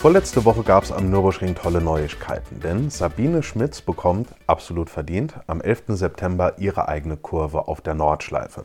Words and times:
Vorletzte 0.00 0.46
Woche 0.46 0.62
gab 0.62 0.82
es 0.82 0.92
am 0.92 1.10
Nürburgring 1.10 1.54
tolle 1.54 1.82
Neuigkeiten, 1.82 2.58
denn 2.60 2.88
Sabine 2.88 3.42
Schmitz 3.42 3.82
bekommt, 3.82 4.30
absolut 4.46 4.88
verdient, 4.88 5.34
am 5.46 5.60
11. 5.60 5.82
September 5.88 6.54
ihre 6.56 6.88
eigene 6.88 7.18
Kurve 7.18 7.68
auf 7.68 7.82
der 7.82 7.92
Nordschleife. 7.92 8.64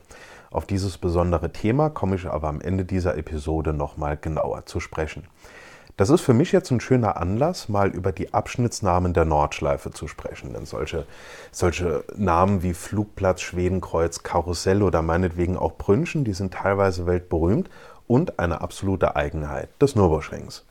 Auf 0.50 0.66
dieses 0.66 0.98
besondere 0.98 1.52
Thema 1.52 1.90
komme 1.90 2.16
ich 2.16 2.26
aber 2.26 2.48
am 2.48 2.62
Ende 2.62 2.86
dieser 2.86 3.18
Episode 3.18 3.74
nochmal 3.74 4.16
genauer 4.16 4.66
zu 4.66 4.80
sprechen. 4.80 5.28
Das 5.98 6.10
ist 6.10 6.22
für 6.22 6.34
mich 6.34 6.54
jetzt 6.54 6.72
ein 6.72 6.80
schöner 6.80 7.18
Anlass, 7.18 7.68
mal 7.68 7.90
über 7.90 8.14
die 8.14 8.34
Abschnittsnamen 8.34 9.14
der 9.14 9.26
Nordschleife 9.26 9.92
zu 9.92 10.08
sprechen. 10.08 10.54
Denn 10.54 10.66
solche, 10.66 11.06
solche 11.52 12.06
Namen 12.16 12.64
wie 12.64 12.74
Flugplatz, 12.74 13.42
Schwedenkreuz, 13.42 14.24
Karussell 14.24 14.82
oder 14.82 15.02
meinetwegen 15.02 15.58
auch 15.58 15.74
Brünchen, 15.78 16.24
die 16.24 16.32
sind 16.32 16.54
teilweise 16.54 17.06
weltberühmt 17.06 17.70
und 18.08 18.40
eine 18.40 18.62
absolute 18.62 19.18
Eigenheit 19.18 19.68
des 19.82 19.98
Nürburgrings. 19.98 20.64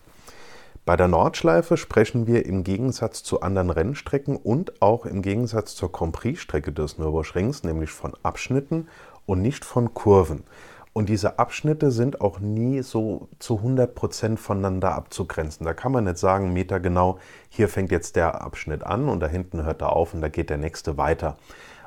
Bei 0.87 0.97
der 0.97 1.09
Nordschleife 1.09 1.79
sprechen 1.79 2.27
wir 2.27 2.45
im 2.45 2.63
Gegensatz 2.63 3.23
zu 3.23 3.41
anderen 3.41 3.71
Rennstrecken 3.71 4.37
und 4.37 4.83
auch 4.83 5.07
im 5.07 5.23
Gegensatz 5.23 5.75
zur 5.75 5.91
Grand 5.91 6.13
Prix-Strecke 6.13 6.73
des 6.73 6.99
Nürburgrings, 6.99 7.63
nämlich 7.63 7.89
von 7.89 8.13
Abschnitten 8.23 8.89
und 9.25 9.41
nicht 9.41 9.65
von 9.65 9.95
Kurven. 9.95 10.45
Und 10.93 11.09
diese 11.09 11.39
Abschnitte 11.39 11.91
sind 11.91 12.21
auch 12.21 12.39
nie 12.39 12.83
so 12.83 13.29
zu 13.39 13.57
100 13.57 13.95
Prozent 13.95 14.39
voneinander 14.39 14.95
abzugrenzen. 14.95 15.65
Da 15.65 15.73
kann 15.73 15.91
man 15.91 16.05
nicht 16.05 16.19
sagen, 16.19 16.53
Meter 16.53 16.81
genau, 16.81 17.19
hier 17.49 17.71
fängt 17.71 17.91
jetzt 17.91 18.15
der 18.15 18.43
Abschnitt 18.43 18.85
an 18.85 19.09
und 19.09 19.21
da 19.21 19.27
hinten 19.27 19.65
hört 19.65 19.81
er 19.81 19.97
auf 19.97 20.13
und 20.13 20.21
da 20.21 20.29
geht 20.29 20.51
der 20.51 20.59
nächste 20.59 20.99
weiter. 20.99 21.39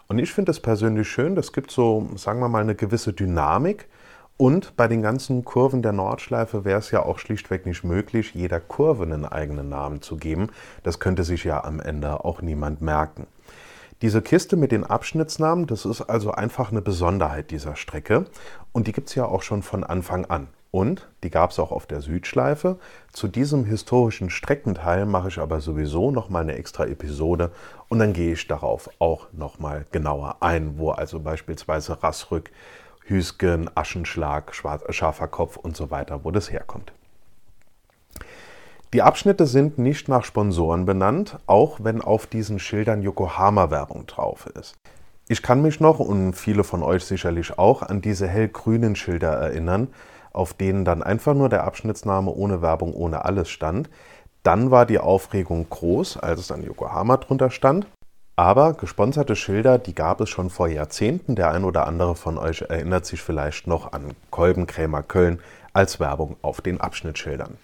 Und 0.07 0.17
ich 0.17 0.33
finde 0.33 0.49
es 0.49 0.59
persönlich 0.59 1.07
schön, 1.07 1.35
das 1.35 1.53
gibt 1.53 1.69
so, 1.69 2.09
sagen 2.15 2.39
wir 2.39 2.49
mal, 2.49 2.63
eine 2.63 2.73
gewisse 2.73 3.13
Dynamik 3.13 3.87
und 4.37 4.77
bei 4.77 4.87
den 4.87 5.01
ganzen 5.01 5.43
Kurven 5.43 5.81
der 5.81 5.93
Nordschleife 5.93 6.63
wäre 6.63 6.79
es 6.79 6.91
ja 6.91 7.03
auch 7.03 7.17
schlichtweg 7.17 7.65
nicht 7.65 7.83
möglich, 7.83 8.35
jeder 8.35 8.59
Kurve 8.59 9.03
einen 9.03 9.25
eigenen 9.25 9.69
Namen 9.69 10.03
zu 10.03 10.17
geben. 10.17 10.49
Das 10.83 10.99
könnte 10.99 11.23
sich 11.23 11.43
ja 11.43 11.63
am 11.63 11.79
Ende 11.79 12.23
auch 12.23 12.43
niemand 12.43 12.81
merken. 12.81 13.25
Diese 14.03 14.21
Kiste 14.21 14.55
mit 14.55 14.71
den 14.71 14.83
Abschnittsnamen, 14.83 15.65
das 15.65 15.85
ist 15.85 16.03
also 16.03 16.31
einfach 16.31 16.71
eine 16.71 16.83
Besonderheit 16.83 17.49
dieser 17.49 17.75
Strecke. 17.75 18.25
Und 18.71 18.85
die 18.85 18.91
gibt 18.91 19.09
es 19.09 19.15
ja 19.15 19.25
auch 19.25 19.41
schon 19.41 19.63
von 19.63 19.83
Anfang 19.83 20.25
an. 20.25 20.49
Und 20.69 21.07
die 21.23 21.31
gab 21.31 21.49
es 21.49 21.57
auch 21.57 21.71
auf 21.71 21.87
der 21.87 22.01
Südschleife. 22.01 22.77
Zu 23.11 23.27
diesem 23.27 23.65
historischen 23.65 24.29
Streckenteil 24.29 25.07
mache 25.07 25.29
ich 25.29 25.39
aber 25.39 25.61
sowieso 25.61 26.11
nochmal 26.11 26.43
eine 26.43 26.57
extra 26.57 26.85
Episode 26.85 27.51
und 27.87 27.97
dann 27.97 28.13
gehe 28.13 28.33
ich 28.33 28.45
darauf 28.45 28.87
auch 28.99 29.31
nochmal 29.31 29.85
genauer 29.91 30.37
ein, 30.41 30.77
wo 30.77 30.91
also 30.91 31.19
beispielsweise 31.19 32.03
Rassrück 32.03 32.51
Hüsken, 33.07 33.69
Aschenschlag, 33.75 34.53
scharfer 34.53 35.27
Kopf 35.27 35.57
und 35.57 35.75
so 35.75 35.91
weiter, 35.91 36.23
wo 36.23 36.31
das 36.31 36.51
herkommt. 36.51 36.91
Die 38.93 39.01
Abschnitte 39.01 39.47
sind 39.47 39.77
nicht 39.77 40.07
nach 40.07 40.23
Sponsoren 40.23 40.85
benannt, 40.85 41.39
auch 41.45 41.79
wenn 41.83 42.01
auf 42.01 42.25
diesen 42.25 42.57
Schildern 42.57 43.01
Yokohama-Werbung 43.01 44.07
drauf 44.07 44.47
ist. 44.47 44.75
Ich 45.27 45.41
kann 45.41 45.61
mich 45.61 45.81
noch 45.81 45.99
und 45.99 46.33
viele 46.33 46.63
von 46.63 46.83
euch 46.83 47.03
sicherlich 47.03 47.59
auch 47.59 47.81
an 47.81 47.99
diese 47.99 48.27
hellgrünen 48.27 48.95
Schilder 48.95 49.31
erinnern, 49.33 49.89
auf 50.31 50.53
denen 50.53 50.85
dann 50.85 51.03
einfach 51.03 51.33
nur 51.33 51.49
der 51.49 51.65
Abschnittsname 51.65 52.31
ohne 52.31 52.61
Werbung, 52.61 52.93
ohne 52.93 53.25
alles 53.25 53.49
stand. 53.49 53.89
Dann 54.43 54.71
war 54.71 54.85
die 54.85 54.99
Aufregung 54.99 55.69
groß, 55.69 56.17
als 56.17 56.39
es 56.39 56.47
dann 56.47 56.63
Yokohama 56.63 57.17
drunter 57.17 57.49
stand. 57.49 57.87
Aber 58.39 58.73
gesponserte 58.73 59.35
Schilder, 59.35 59.79
die 59.79 59.95
gab 59.95 60.21
es 60.21 60.29
schon 60.29 60.51
vor 60.51 60.67
Jahrzehnten. 60.67 61.35
Der 61.35 61.49
ein 61.51 61.63
oder 61.63 61.87
andere 61.87 62.15
von 62.15 62.37
euch 62.37 62.61
erinnert 62.61 63.03
sich 63.07 63.19
vielleicht 63.19 63.65
noch 63.65 63.93
an 63.93 64.11
Kolbenkrämer 64.29 65.01
Köln 65.01 65.39
als 65.73 65.99
Werbung 65.99 66.37
auf 66.43 66.61
den 66.61 66.79
Abschnittschildern. 66.79 67.57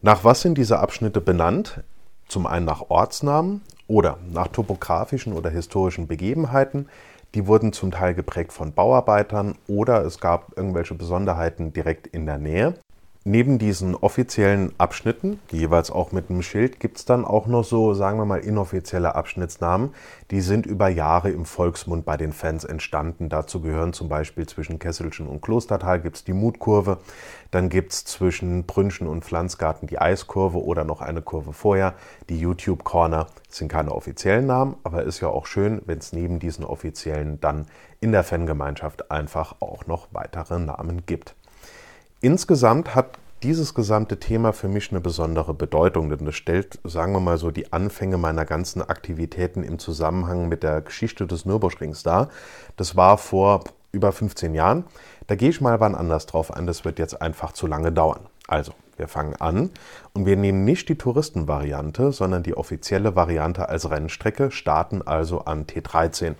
Nach 0.00 0.24
was 0.24 0.40
sind 0.40 0.56
diese 0.56 0.78
Abschnitte 0.78 1.20
benannt? 1.20 1.82
Zum 2.26 2.46
einen 2.46 2.64
nach 2.64 2.88
Ortsnamen 2.88 3.60
oder 3.86 4.16
nach 4.32 4.48
topografischen 4.48 5.34
oder 5.34 5.50
historischen 5.50 6.06
Begebenheiten. 6.06 6.88
Die 7.34 7.46
wurden 7.46 7.74
zum 7.74 7.90
Teil 7.90 8.14
geprägt 8.14 8.54
von 8.54 8.72
Bauarbeitern 8.72 9.56
oder 9.66 10.06
es 10.06 10.20
gab 10.20 10.56
irgendwelche 10.56 10.94
Besonderheiten 10.94 11.74
direkt 11.74 12.06
in 12.06 12.24
der 12.24 12.38
Nähe. 12.38 12.74
Neben 13.24 13.60
diesen 13.60 13.94
offiziellen 13.94 14.72
Abschnitten, 14.78 15.38
jeweils 15.52 15.92
auch 15.92 16.10
mit 16.10 16.28
einem 16.28 16.42
Schild, 16.42 16.80
gibt 16.80 16.98
es 16.98 17.04
dann 17.04 17.24
auch 17.24 17.46
noch 17.46 17.62
so, 17.62 17.94
sagen 17.94 18.18
wir 18.18 18.24
mal, 18.24 18.40
inoffizielle 18.40 19.14
Abschnittsnamen. 19.14 19.94
Die 20.32 20.40
sind 20.40 20.66
über 20.66 20.88
Jahre 20.88 21.30
im 21.30 21.44
Volksmund 21.44 22.04
bei 22.04 22.16
den 22.16 22.32
Fans 22.32 22.64
entstanden. 22.64 23.28
Dazu 23.28 23.60
gehören 23.60 23.92
zum 23.92 24.08
Beispiel 24.08 24.48
zwischen 24.48 24.80
Kesselchen 24.80 25.28
und 25.28 25.40
Klostertal 25.40 26.00
gibt 26.00 26.16
es 26.16 26.24
die 26.24 26.32
Mutkurve. 26.32 26.98
Dann 27.52 27.68
gibt 27.68 27.92
es 27.92 28.04
zwischen 28.04 28.64
Brünchen 28.64 29.06
und 29.06 29.24
Pflanzgarten 29.24 29.86
die 29.86 30.00
Eiskurve 30.00 30.60
oder 30.60 30.82
noch 30.82 31.00
eine 31.00 31.22
Kurve 31.22 31.52
vorher, 31.52 31.94
die 32.28 32.40
YouTube 32.40 32.82
Corner. 32.82 33.28
Das 33.46 33.58
sind 33.58 33.70
keine 33.70 33.92
offiziellen 33.92 34.46
Namen, 34.46 34.74
aber 34.82 35.04
ist 35.04 35.20
ja 35.20 35.28
auch 35.28 35.46
schön, 35.46 35.80
wenn 35.86 35.98
es 35.98 36.12
neben 36.12 36.40
diesen 36.40 36.64
offiziellen 36.64 37.40
dann 37.40 37.66
in 38.00 38.10
der 38.10 38.24
Fangemeinschaft 38.24 39.12
einfach 39.12 39.60
auch 39.60 39.86
noch 39.86 40.08
weitere 40.10 40.58
Namen 40.58 41.06
gibt. 41.06 41.36
Insgesamt 42.24 42.94
hat 42.94 43.18
dieses 43.42 43.74
gesamte 43.74 44.20
Thema 44.20 44.52
für 44.52 44.68
mich 44.68 44.92
eine 44.92 45.00
besondere 45.00 45.54
Bedeutung, 45.54 46.08
denn 46.08 46.24
das 46.24 46.36
stellt, 46.36 46.78
sagen 46.84 47.12
wir 47.12 47.18
mal 47.18 47.36
so, 47.36 47.50
die 47.50 47.72
Anfänge 47.72 48.16
meiner 48.16 48.44
ganzen 48.44 48.80
Aktivitäten 48.80 49.64
im 49.64 49.80
Zusammenhang 49.80 50.48
mit 50.48 50.62
der 50.62 50.82
Geschichte 50.82 51.26
des 51.26 51.46
Nürburgrings 51.46 52.04
dar. 52.04 52.28
Das 52.76 52.94
war 52.94 53.18
vor 53.18 53.64
über 53.90 54.12
15 54.12 54.54
Jahren. 54.54 54.84
Da 55.26 55.34
gehe 55.34 55.50
ich 55.50 55.60
mal 55.60 55.80
wann 55.80 55.96
anders 55.96 56.26
drauf 56.26 56.52
ein, 56.52 56.68
das 56.68 56.84
wird 56.84 57.00
jetzt 57.00 57.20
einfach 57.20 57.54
zu 57.54 57.66
lange 57.66 57.90
dauern. 57.90 58.20
Also, 58.46 58.72
wir 58.96 59.08
fangen 59.08 59.34
an 59.40 59.70
und 60.12 60.24
wir 60.24 60.36
nehmen 60.36 60.64
nicht 60.64 60.88
die 60.88 60.96
Touristenvariante, 60.96 62.12
sondern 62.12 62.44
die 62.44 62.56
offizielle 62.56 63.16
Variante 63.16 63.68
als 63.68 63.90
Rennstrecke, 63.90 64.52
starten 64.52 65.02
also 65.02 65.40
an 65.40 65.66
T13. 65.66 66.36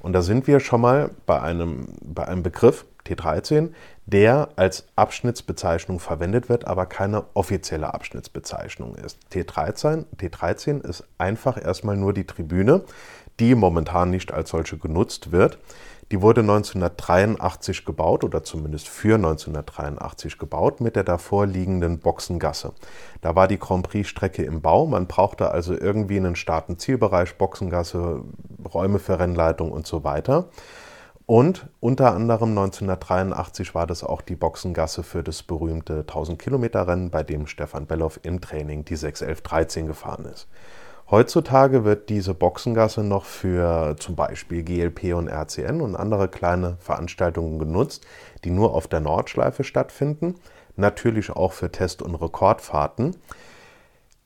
Und 0.00 0.14
da 0.14 0.22
sind 0.22 0.46
wir 0.46 0.60
schon 0.60 0.80
mal 0.80 1.10
bei 1.26 1.42
einem, 1.42 1.88
bei 2.00 2.26
einem 2.26 2.42
Begriff, 2.42 2.86
T13, 3.04 3.70
der 4.12 4.48
als 4.56 4.86
Abschnittsbezeichnung 4.96 6.00
verwendet 6.00 6.48
wird, 6.48 6.66
aber 6.66 6.86
keine 6.86 7.24
offizielle 7.34 7.92
Abschnittsbezeichnung 7.92 8.94
ist. 8.94 9.18
T13, 9.32 10.06
T13 10.16 10.80
ist 10.80 11.04
einfach 11.18 11.62
erstmal 11.62 11.96
nur 11.96 12.14
die 12.14 12.26
Tribüne, 12.26 12.84
die 13.38 13.54
momentan 13.54 14.10
nicht 14.10 14.32
als 14.32 14.48
solche 14.48 14.78
genutzt 14.78 15.30
wird. 15.30 15.58
Die 16.10 16.22
wurde 16.22 16.40
1983 16.40 17.84
gebaut 17.84 18.24
oder 18.24 18.42
zumindest 18.42 18.88
für 18.88 19.16
1983 19.16 20.38
gebaut 20.38 20.80
mit 20.80 20.96
der 20.96 21.04
davor 21.04 21.46
liegenden 21.46 21.98
Boxengasse. 21.98 22.72
Da 23.20 23.36
war 23.36 23.46
die 23.46 23.58
Grand 23.58 23.86
Prix-Strecke 23.86 24.42
im 24.42 24.62
Bau. 24.62 24.86
Man 24.86 25.06
brauchte 25.06 25.50
also 25.50 25.74
irgendwie 25.78 26.16
einen 26.16 26.34
und 26.68 26.80
Zielbereich, 26.80 27.36
Boxengasse, 27.36 28.22
Räume 28.72 29.00
für 29.00 29.18
Rennleitung 29.18 29.70
und 29.70 29.86
so 29.86 30.02
weiter. 30.02 30.48
Und 31.28 31.66
unter 31.80 32.14
anderem 32.14 32.56
1983 32.56 33.74
war 33.74 33.86
das 33.86 34.02
auch 34.02 34.22
die 34.22 34.34
Boxengasse 34.34 35.02
für 35.02 35.22
das 35.22 35.42
berühmte 35.42 35.98
1000 35.98 36.38
Kilometer 36.38 36.88
Rennen, 36.88 37.10
bei 37.10 37.22
dem 37.22 37.46
Stefan 37.46 37.86
Belloff 37.86 38.18
im 38.22 38.40
Training 38.40 38.86
die 38.86 38.96
61113 38.96 39.86
gefahren 39.86 40.24
ist. 40.24 40.48
Heutzutage 41.10 41.84
wird 41.84 42.08
diese 42.08 42.32
Boxengasse 42.32 43.04
noch 43.04 43.26
für 43.26 43.96
zum 43.98 44.16
Beispiel 44.16 44.62
GLP 44.62 45.12
und 45.14 45.28
RCN 45.28 45.82
und 45.82 45.96
andere 45.96 46.28
kleine 46.28 46.78
Veranstaltungen 46.80 47.58
genutzt, 47.58 48.06
die 48.44 48.50
nur 48.50 48.72
auf 48.72 48.88
der 48.88 49.00
Nordschleife 49.00 49.64
stattfinden. 49.64 50.36
Natürlich 50.76 51.28
auch 51.28 51.52
für 51.52 51.70
Test- 51.70 52.00
und 52.00 52.14
Rekordfahrten. 52.14 53.14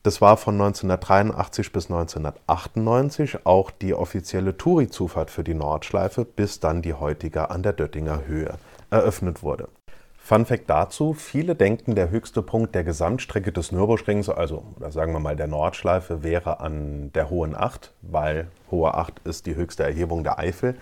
Das 0.05 0.21
war 0.21 0.37
von 0.37 0.55
1983 0.55 1.73
bis 1.73 1.89
1998 1.89 3.47
auch 3.47 3.71
die 3.71 3.95
offizielle 3.95 4.57
Touri-Zufahrt 4.57 5.31
für 5.31 5.45
die 5.45 5.55
Nordschleife, 5.55 6.25
bis 6.25 6.59
dann 6.59 6.83
die 6.83 6.95
heutige 6.95 7.51
an 7.51 7.63
der 7.63 7.73
Döttinger 7.73 8.27
Höhe 8.27 8.55
eröffnet 8.91 9.45
wurde. 9.45 9.69
Fun 10.19 10.45
Fact 10.45 10.69
dazu: 10.69 11.15
Viele 11.15 11.55
denken, 11.55 11.95
der 11.95 12.11
höchste 12.11 12.43
Punkt 12.43 12.75
der 12.75 12.83
Gesamtstrecke 12.83 13.53
des 13.53 13.71
Nürburgrings, 13.71 14.29
also 14.29 14.65
oder 14.77 14.91
sagen 14.91 15.13
wir 15.13 15.21
mal 15.21 15.37
der 15.37 15.47
Nordschleife, 15.47 16.25
wäre 16.25 16.59
an 16.59 17.13
der 17.13 17.31
Hohen 17.31 17.55
Acht, 17.55 17.93
weil 18.03 18.49
Hohe 18.73 18.95
Acht 18.95 19.21
ist 19.23 19.47
die 19.47 19.55
höchste 19.55 19.85
Erhebung 19.85 20.25
der 20.25 20.41
Eifel. 20.41 20.75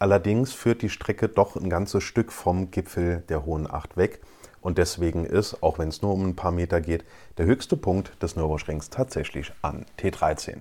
Allerdings 0.00 0.52
führt 0.52 0.82
die 0.82 0.90
Strecke 0.90 1.28
doch 1.28 1.54
ein 1.54 1.70
ganzes 1.70 2.02
Stück 2.02 2.32
vom 2.32 2.72
Gipfel 2.72 3.22
der 3.28 3.46
Hohen 3.46 3.70
Acht 3.70 3.96
weg. 3.96 4.20
Und 4.64 4.78
deswegen 4.78 5.26
ist, 5.26 5.62
auch 5.62 5.78
wenn 5.78 5.90
es 5.90 6.00
nur 6.00 6.14
um 6.14 6.26
ein 6.26 6.36
paar 6.36 6.50
Meter 6.50 6.80
geht, 6.80 7.04
der 7.36 7.44
höchste 7.44 7.76
Punkt 7.76 8.10
des 8.22 8.34
Nürburgrings 8.34 8.88
tatsächlich 8.88 9.52
an 9.60 9.84
T13. 10.00 10.60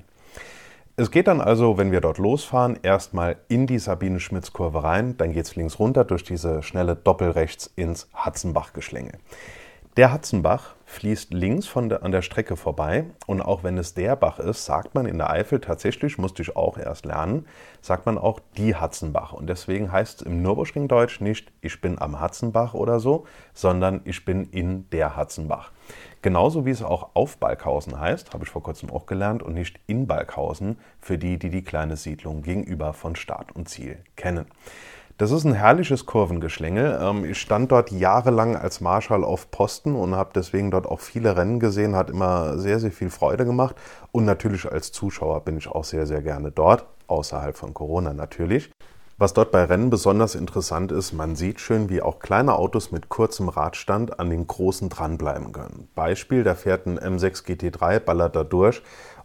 Es 0.97 1.09
geht 1.09 1.27
dann 1.27 1.39
also, 1.39 1.77
wenn 1.77 1.93
wir 1.93 2.01
dort 2.01 2.17
losfahren, 2.17 2.77
erstmal 2.83 3.37
in 3.47 3.65
die 3.65 3.79
Sabine-Schmitz-Kurve 3.79 4.83
rein, 4.83 5.15
dann 5.15 5.31
geht 5.31 5.45
es 5.45 5.55
links 5.55 5.79
runter 5.79 6.03
durch 6.03 6.25
diese 6.25 6.63
schnelle 6.63 6.97
Doppelrechts 6.97 7.71
ins 7.77 8.09
Hatzenbach-Geschlänge. 8.13 9.13
Der 9.95 10.11
Hatzenbach 10.11 10.73
fließt 10.85 11.35
links 11.35 11.67
von 11.67 11.87
der, 11.87 12.01
an 12.01 12.11
der 12.11 12.23
Strecke 12.23 12.55
vorbei 12.55 13.05
und 13.27 13.43
auch 13.43 13.63
wenn 13.63 13.77
es 13.77 13.93
der 13.93 14.15
Bach 14.15 14.39
ist, 14.39 14.65
sagt 14.65 14.95
man 14.95 15.05
in 15.05 15.19
der 15.19 15.29
Eifel 15.29 15.59
tatsächlich, 15.59 16.17
musste 16.17 16.41
ich 16.41 16.55
auch 16.55 16.79
erst 16.79 17.05
lernen, 17.05 17.45
sagt 17.79 18.07
man 18.07 18.17
auch 18.17 18.39
die 18.57 18.75
Hatzenbach. 18.75 19.33
Und 19.33 19.45
deswegen 19.45 19.91
heißt 19.91 20.21
es 20.21 20.25
im 20.25 20.41
Nürburgring-Deutsch 20.41 21.21
nicht, 21.21 21.51
ich 21.61 21.79
bin 21.79 22.01
am 22.01 22.19
Hatzenbach 22.19 22.73
oder 22.73 22.99
so, 22.99 23.27
sondern 23.53 24.01
ich 24.03 24.25
bin 24.25 24.45
in 24.49 24.89
der 24.89 25.15
Hatzenbach. 25.15 25.71
Genauso 26.23 26.65
wie 26.65 26.71
es 26.71 26.81
auch 26.81 27.11
auf 27.13 27.37
Balkhausen 27.37 27.99
heißt, 27.99 28.33
habe 28.33 28.45
ich 28.45 28.49
vor 28.49 28.63
kurzem 28.63 28.89
auch 28.89 29.05
gelernt, 29.05 29.43
und 29.43 29.53
nicht 29.53 29.79
in 29.85 30.07
Balkhausen, 30.07 30.79
für 31.01 31.19
die, 31.19 31.37
die 31.37 31.51
die 31.51 31.63
kleine 31.63 31.97
Siedlung 31.97 32.41
gegenüber 32.41 32.93
von 32.93 33.15
Start 33.15 33.55
und 33.55 33.69
Ziel 33.69 33.99
kennen. 34.15 34.47
Das 35.19 35.29
ist 35.29 35.43
ein 35.43 35.53
herrliches 35.53 36.07
Kurvengeschlängel. 36.07 36.99
Ähm, 36.99 37.23
ich 37.23 37.39
stand 37.39 37.71
dort 37.71 37.91
jahrelang 37.91 38.55
als 38.55 38.81
Marschall 38.81 39.23
auf 39.23 39.51
Posten 39.51 39.95
und 39.95 40.15
habe 40.15 40.31
deswegen 40.33 40.71
dort 40.71 40.87
auch 40.87 41.01
viele 41.01 41.37
Rennen 41.37 41.59
gesehen, 41.59 41.95
hat 41.95 42.09
immer 42.09 42.57
sehr, 42.57 42.79
sehr 42.79 42.91
viel 42.91 43.11
Freude 43.11 43.45
gemacht. 43.45 43.75
Und 44.11 44.25
natürlich 44.25 44.65
als 44.65 44.91
Zuschauer 44.91 45.41
bin 45.41 45.55
ich 45.57 45.67
auch 45.67 45.83
sehr, 45.83 46.07
sehr 46.07 46.23
gerne 46.23 46.51
dort, 46.51 46.87
außerhalb 47.05 47.55
von 47.55 47.75
Corona 47.75 48.13
natürlich. 48.13 48.71
Was 49.19 49.33
dort 49.33 49.51
bei 49.51 49.63
Rennen 49.65 49.91
besonders 49.91 50.33
interessant 50.33 50.91
ist, 50.91 51.13
man 51.13 51.35
sieht 51.35 51.59
schön, 51.59 51.87
wie 51.89 52.01
auch 52.01 52.17
kleine 52.17 52.55
Autos 52.55 52.91
mit 52.91 53.09
kurzem 53.09 53.49
Radstand 53.49 54.19
an 54.19 54.31
den 54.31 54.47
großen 54.47 54.89
dranbleiben 54.89 55.51
können. 55.51 55.87
Beispiel, 55.93 56.43
da 56.43 56.55
fährt 56.55 56.87
ein 56.87 56.97
M6 56.97 57.45
GT3, 57.45 57.99
ballert 57.99 58.35
da 58.35 58.43
durch 58.43 58.81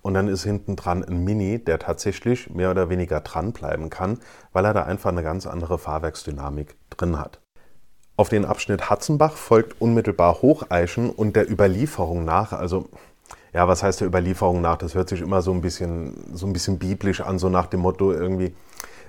und 0.08 0.14
dann 0.14 0.26
ist 0.26 0.42
hinten 0.42 0.74
dran 0.74 1.04
ein 1.04 1.22
Mini, 1.22 1.62
der 1.62 1.78
tatsächlich 1.78 2.48
mehr 2.48 2.70
oder 2.70 2.88
weniger 2.88 3.20
dranbleiben 3.20 3.90
kann, 3.90 4.20
weil 4.54 4.64
er 4.64 4.72
da 4.72 4.84
einfach 4.84 5.10
eine 5.10 5.22
ganz 5.22 5.46
andere 5.46 5.76
Fahrwerksdynamik 5.76 6.76
drin 6.88 7.20
hat. 7.20 7.40
Auf 8.16 8.30
den 8.30 8.46
Abschnitt 8.46 8.88
Hatzenbach 8.88 9.34
folgt 9.34 9.82
unmittelbar 9.82 10.40
Hocheischen 10.40 11.10
und 11.10 11.36
der 11.36 11.50
Überlieferung 11.50 12.24
nach, 12.24 12.54
also 12.54 12.88
ja, 13.52 13.68
was 13.68 13.82
heißt 13.82 14.00
der 14.00 14.08
Überlieferung 14.08 14.62
nach? 14.62 14.78
Das 14.78 14.94
hört 14.94 15.10
sich 15.10 15.20
immer 15.20 15.42
so 15.42 15.52
ein 15.52 15.60
bisschen, 15.60 16.14
so 16.32 16.46
ein 16.46 16.54
bisschen 16.54 16.78
biblisch 16.78 17.20
an, 17.20 17.38
so 17.38 17.50
nach 17.50 17.66
dem 17.66 17.80
Motto 17.80 18.10
irgendwie, 18.10 18.54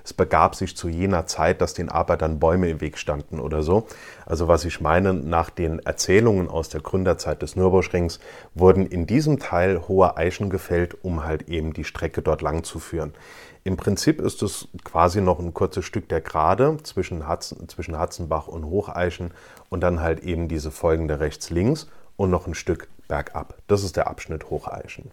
es 0.04 0.12
begab 0.12 0.54
sich 0.54 0.76
zu 0.76 0.88
jener 0.88 1.26
Zeit, 1.26 1.60
dass 1.60 1.74
den 1.74 1.88
Arbeitern 1.88 2.38
Bäume 2.38 2.68
im 2.68 2.80
Weg 2.80 2.98
standen 2.98 3.40
oder 3.40 3.62
so. 3.62 3.86
Also 4.26 4.48
was 4.48 4.64
ich 4.64 4.80
meine, 4.80 5.14
nach 5.14 5.50
den 5.50 5.78
Erzählungen 5.80 6.48
aus 6.48 6.68
der 6.68 6.80
Gründerzeit 6.80 7.42
des 7.42 7.56
Nürburgrings 7.56 8.20
wurden 8.54 8.86
in 8.86 9.06
diesem 9.06 9.38
Teil 9.38 9.88
hohe 9.88 10.16
Eichen 10.16 10.50
gefällt, 10.50 11.04
um 11.04 11.24
halt 11.24 11.48
eben 11.48 11.72
die 11.72 11.84
Strecke 11.84 12.22
dort 12.22 12.42
lang 12.42 12.64
zu 12.64 12.78
führen. 12.78 13.14
Im 13.62 13.76
Prinzip 13.76 14.20
ist 14.20 14.42
es 14.42 14.68
quasi 14.84 15.20
noch 15.20 15.38
ein 15.38 15.52
kurzes 15.52 15.84
Stück 15.84 16.08
der 16.08 16.22
Gerade 16.22 16.78
zwischen, 16.82 17.26
Hatzen, 17.26 17.68
zwischen 17.68 17.98
Hatzenbach 17.98 18.46
und 18.46 18.64
Hocheichen 18.64 19.32
und 19.68 19.82
dann 19.82 20.00
halt 20.00 20.20
eben 20.20 20.48
diese 20.48 20.70
folgende 20.70 21.20
rechts-links 21.20 21.86
und 22.16 22.30
noch 22.30 22.46
ein 22.46 22.54
Stück 22.54 22.88
bergab. 23.06 23.58
Das 23.66 23.84
ist 23.84 23.96
der 23.96 24.06
Abschnitt 24.06 24.48
Hocheichen. 24.48 25.10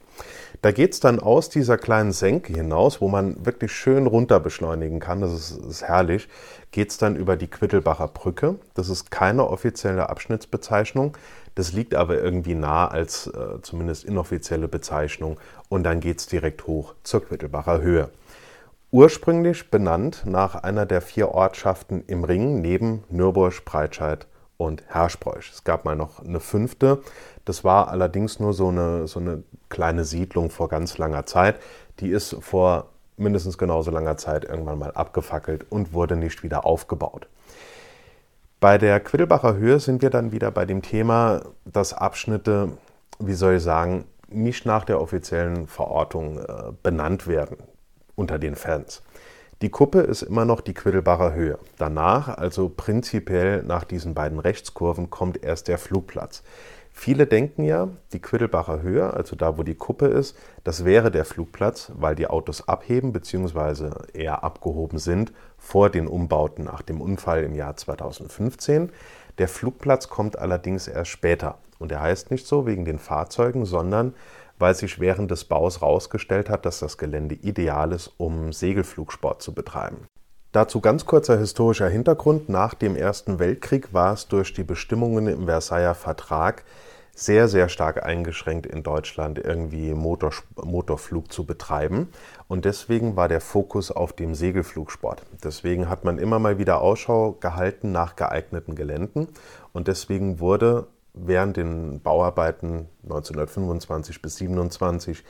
Da 0.62 0.72
geht 0.72 0.94
es 0.94 1.00
dann 1.00 1.20
aus 1.20 1.50
dieser 1.50 1.78
kleinen 1.78 2.12
Senke 2.12 2.54
hinaus, 2.54 3.00
wo 3.02 3.08
man 3.08 3.46
wirklich 3.46 3.72
schön 3.72 4.08
runter 4.08 4.40
beschleunigen 4.40 5.00
kann. 5.00 5.22
Das 5.22 5.34
ist, 5.34 5.58
ist 5.58 5.84
herrlich. 5.84 6.28
Geht 6.72 6.90
es 6.92 6.98
dann 6.98 7.16
über 7.16 7.38
die 7.38 7.48
Quittelbacher 7.48 8.08
Brücke. 8.08 8.56
Das 8.74 8.90
ist 8.90 9.12
keine 9.12 9.48
offizielle 9.48 10.10
Abschnittsbezeichnung. 10.10 11.16
Das 11.56 11.74
liegt 11.74 11.96
aber 11.96 12.22
irgendwie 12.22 12.56
nah 12.56 12.88
als 12.88 13.28
äh, 13.28 13.62
zumindest 13.62 14.04
inoffizielle 14.04 14.68
Bezeichnung. 14.68 15.40
Und 15.70 15.84
dann 15.84 16.00
geht 16.00 16.20
es 16.20 16.28
direkt 16.28 16.68
hoch 16.68 16.96
zur 17.04 17.24
Quittelbacher 17.24 17.82
Höhe. 17.82 18.10
Ursprünglich 18.92 19.70
benannt 19.70 20.24
nach 20.26 20.56
einer 20.56 20.86
der 20.86 21.02
vier 21.02 21.30
Ortschaften 21.30 22.04
im 22.08 22.24
Ring 22.24 22.62
neben 22.62 23.04
Nürburg, 23.10 23.66
Breitscheid 23.66 24.28
und 24.58 24.84
Herschbräuch. 24.88 25.52
Es 25.52 25.64
gab 25.64 25.84
mal 25.84 25.96
noch 25.96 26.24
eine 26.24 26.40
fünfte, 26.40 27.02
das 27.48 27.64
war 27.64 27.88
allerdings 27.88 28.42
nur 28.42 28.54
so 28.54 28.68
eine, 28.68 29.08
so 29.08 29.22
eine 29.22 29.44
kleine 29.70 30.04
Siedlung 30.04 30.50
vor 30.50 30.68
ganz 30.68 30.98
langer 30.98 31.26
Zeit. 31.26 31.56
Die 32.02 32.10
ist 32.10 32.36
vor 32.42 32.90
mindestens 33.16 33.58
genauso 33.58 33.90
langer 33.90 34.18
Zeit 34.18 34.44
irgendwann 34.44 34.80
mal 34.80 34.92
abgefackelt 34.92 35.66
und 35.70 35.94
wurde 35.94 36.18
nicht 36.18 36.44
wieder 36.44 36.66
aufgebaut. 36.66 37.28
Bei 38.60 38.78
der 38.78 39.00
Quiddelbacher 39.00 39.56
Höhe 39.56 39.80
sind 39.80 40.02
wir 40.02 40.10
dann 40.10 40.34
wieder 40.34 40.52
bei 40.52 40.66
dem 40.66 40.82
Thema, 40.82 41.42
dass 41.64 41.94
Abschnitte, 41.94 42.74
wie 43.20 43.34
soll 43.34 43.56
ich 43.56 43.64
sagen, 43.64 44.04
nicht 44.28 44.66
nach 44.66 44.84
der 44.84 45.00
offiziellen 45.00 45.68
Verortung 45.68 46.40
äh, 46.40 46.74
benannt 46.84 47.28
werden 47.28 47.58
unter 48.16 48.40
den 48.40 48.56
Fans. 48.56 49.04
Die 49.62 49.70
Kuppe 49.70 50.02
ist 50.02 50.22
immer 50.22 50.44
noch 50.44 50.60
die 50.60 50.74
Quiddelbacher 50.74 51.34
Höhe. 51.34 51.60
Danach, 51.78 52.28
also 52.28 52.68
prinzipiell 52.68 53.64
nach 53.64 53.86
diesen 53.86 54.14
beiden 54.14 54.40
Rechtskurven, 54.40 55.10
kommt 55.10 55.44
erst 55.44 55.70
der 55.70 55.78
Flugplatz. 55.78 56.44
Viele 57.00 57.28
denken 57.28 57.64
ja, 57.64 57.90
die 58.12 58.20
Quiddelbacher 58.20 58.82
Höhe, 58.82 59.14
also 59.14 59.36
da, 59.36 59.56
wo 59.56 59.62
die 59.62 59.76
Kuppe 59.76 60.08
ist, 60.08 60.36
das 60.64 60.84
wäre 60.84 61.12
der 61.12 61.26
Flugplatz, 61.26 61.92
weil 61.96 62.16
die 62.16 62.26
Autos 62.26 62.68
abheben 62.68 63.14
bzw. 63.14 63.92
eher 64.14 64.44
abgehoben 64.44 64.98
sind 64.98 65.32
vor 65.60 65.92
den 65.92 66.08
Umbauten 66.08 66.66
nach 66.66 66.82
dem 66.82 67.00
Unfall 67.00 67.44
im 67.44 67.54
Jahr 67.54 67.78
2015. 67.78 68.92
Der 69.38 69.48
Flugplatz 69.48 70.10
kommt 70.10 70.40
allerdings 70.40 70.88
erst 70.88 71.12
später. 71.12 71.60
Und 71.78 71.92
er 71.92 72.02
heißt 72.02 72.32
nicht 72.32 72.48
so 72.48 72.66
wegen 72.66 72.84
den 72.84 72.98
Fahrzeugen, 72.98 73.66
sondern 73.66 74.16
weil 74.58 74.74
sich 74.74 75.00
während 75.00 75.30
des 75.30 75.46
Baus 75.46 75.82
herausgestellt 75.82 76.50
hat, 76.50 76.66
dass 76.66 76.80
das 76.80 76.98
Gelände 76.98 77.36
ideal 77.36 77.92
ist, 77.92 78.12
um 78.18 78.52
Segelflugsport 78.52 79.44
zu 79.44 79.54
betreiben. 79.54 80.08
Dazu 80.52 80.82
ganz 80.82 81.06
kurzer 81.06 81.38
historischer 81.38 81.90
Hintergrund. 81.90 82.50
Nach 82.50 82.74
dem 82.74 82.96
Ersten 82.96 83.38
Weltkrieg 83.38 83.94
war 83.94 84.14
es 84.14 84.28
durch 84.28 84.54
die 84.54 84.64
Bestimmungen 84.64 85.28
im 85.28 85.46
Versailler 85.46 85.94
Vertrag 85.94 86.64
sehr, 87.18 87.48
sehr 87.48 87.68
stark 87.68 88.06
eingeschränkt 88.06 88.68
in 88.68 88.84
Deutschland, 88.84 89.40
irgendwie 89.40 89.96
Motor, 89.96 90.34
Motorflug 90.56 91.32
zu 91.32 91.46
betreiben. 91.46 92.10
Und 92.48 92.64
deswegen 92.64 93.16
war 93.16 93.28
der 93.28 93.42
Fokus 93.42 93.90
auf 93.90 94.14
dem 94.14 94.36
Segelflugsport. 94.36 95.24
Deswegen 95.44 95.90
hat 95.90 96.06
man 96.06 96.20
immer 96.20 96.38
mal 96.38 96.60
wieder 96.60 96.80
Ausschau 96.80 97.32
gehalten 97.32 97.92
nach 97.92 98.16
geeigneten 98.16 98.76
Geländen. 98.76 99.30
Und 99.74 99.88
deswegen 99.88 100.40
wurde 100.40 100.86
während 101.16 101.58
den 101.58 102.02
Bauarbeiten 102.02 102.88
1925 103.06 104.22
bis 104.22 104.36
27 104.36 105.24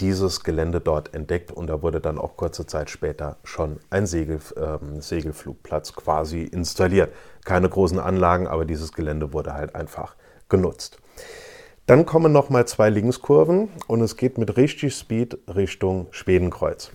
dieses 0.00 0.42
Gelände 0.42 0.80
dort 0.80 1.14
entdeckt 1.14 1.52
und 1.52 1.68
da 1.68 1.82
wurde 1.82 2.00
dann 2.00 2.18
auch 2.18 2.36
kurze 2.36 2.66
Zeit 2.66 2.90
später 2.90 3.36
schon 3.44 3.78
ein 3.90 4.06
Segel, 4.06 4.40
äh, 4.56 5.00
Segelflugplatz 5.00 5.92
quasi 5.92 6.42
installiert. 6.42 7.12
Keine 7.44 7.68
großen 7.68 8.00
Anlagen, 8.00 8.48
aber 8.48 8.64
dieses 8.64 8.92
Gelände 8.92 9.32
wurde 9.32 9.54
halt 9.54 9.76
einfach 9.76 10.16
genutzt. 10.48 10.98
Dann 11.86 12.04
kommen 12.04 12.32
nochmal 12.32 12.66
zwei 12.66 12.90
Linkskurven 12.90 13.70
und 13.86 14.02
es 14.02 14.16
geht 14.16 14.36
mit 14.36 14.56
richtig 14.56 14.94
Speed 14.94 15.38
Richtung 15.48 16.08
Schwedenkreuz. 16.10 16.90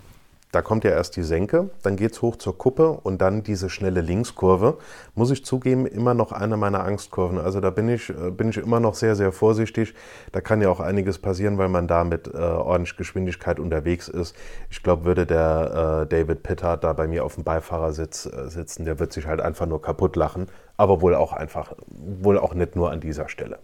Da 0.53 0.61
kommt 0.61 0.83
ja 0.83 0.91
erst 0.91 1.15
die 1.15 1.23
Senke, 1.23 1.71
dann 1.81 1.95
geht 1.95 2.11
es 2.11 2.21
hoch 2.21 2.35
zur 2.35 2.55
Kuppe 2.55 2.91
und 2.91 3.23
dann 3.23 3.41
diese 3.41 3.71
schnelle 3.71 4.01
Linkskurve. 4.01 4.77
Muss 5.15 5.31
ich 5.31 5.43
zugeben, 5.43 5.87
immer 5.87 6.13
noch 6.13 6.31
eine 6.31 6.57
meiner 6.57 6.83
Angstkurven. 6.85 7.39
Also 7.39 7.59
da 7.59 7.71
bin 7.71 7.89
ich, 7.89 8.11
äh, 8.11 8.29
bin 8.29 8.49
ich 8.49 8.57
immer 8.57 8.79
noch 8.79 8.93
sehr, 8.93 9.15
sehr 9.15 9.31
vorsichtig. 9.31 9.95
Da 10.31 10.41
kann 10.41 10.61
ja 10.61 10.69
auch 10.69 10.79
einiges 10.79 11.17
passieren, 11.17 11.57
weil 11.57 11.69
man 11.69 11.87
da 11.87 12.03
mit 12.03 12.27
äh, 12.27 12.37
ordentlich 12.37 12.97
Geschwindigkeit 12.97 13.59
unterwegs 13.59 14.07
ist. 14.07 14.35
Ich 14.69 14.83
glaube, 14.83 15.05
würde 15.05 15.25
der 15.25 16.03
äh, 16.03 16.07
David 16.07 16.43
Pitter 16.43 16.77
da 16.77 16.93
bei 16.93 17.07
mir 17.07 17.25
auf 17.25 17.33
dem 17.33 17.43
Beifahrersitz 17.43 18.27
äh, 18.27 18.47
sitzen, 18.47 18.85
der 18.85 18.99
wird 18.99 19.11
sich 19.11 19.25
halt 19.25 19.41
einfach 19.41 19.65
nur 19.65 19.81
kaputt 19.81 20.15
lachen. 20.15 20.45
Aber 20.77 21.01
wohl 21.01 21.15
auch 21.15 21.33
einfach, 21.33 21.73
wohl 21.87 22.37
auch 22.37 22.53
nicht 22.53 22.75
nur 22.75 22.91
an 22.91 22.99
dieser 22.99 23.27
Stelle. 23.27 23.57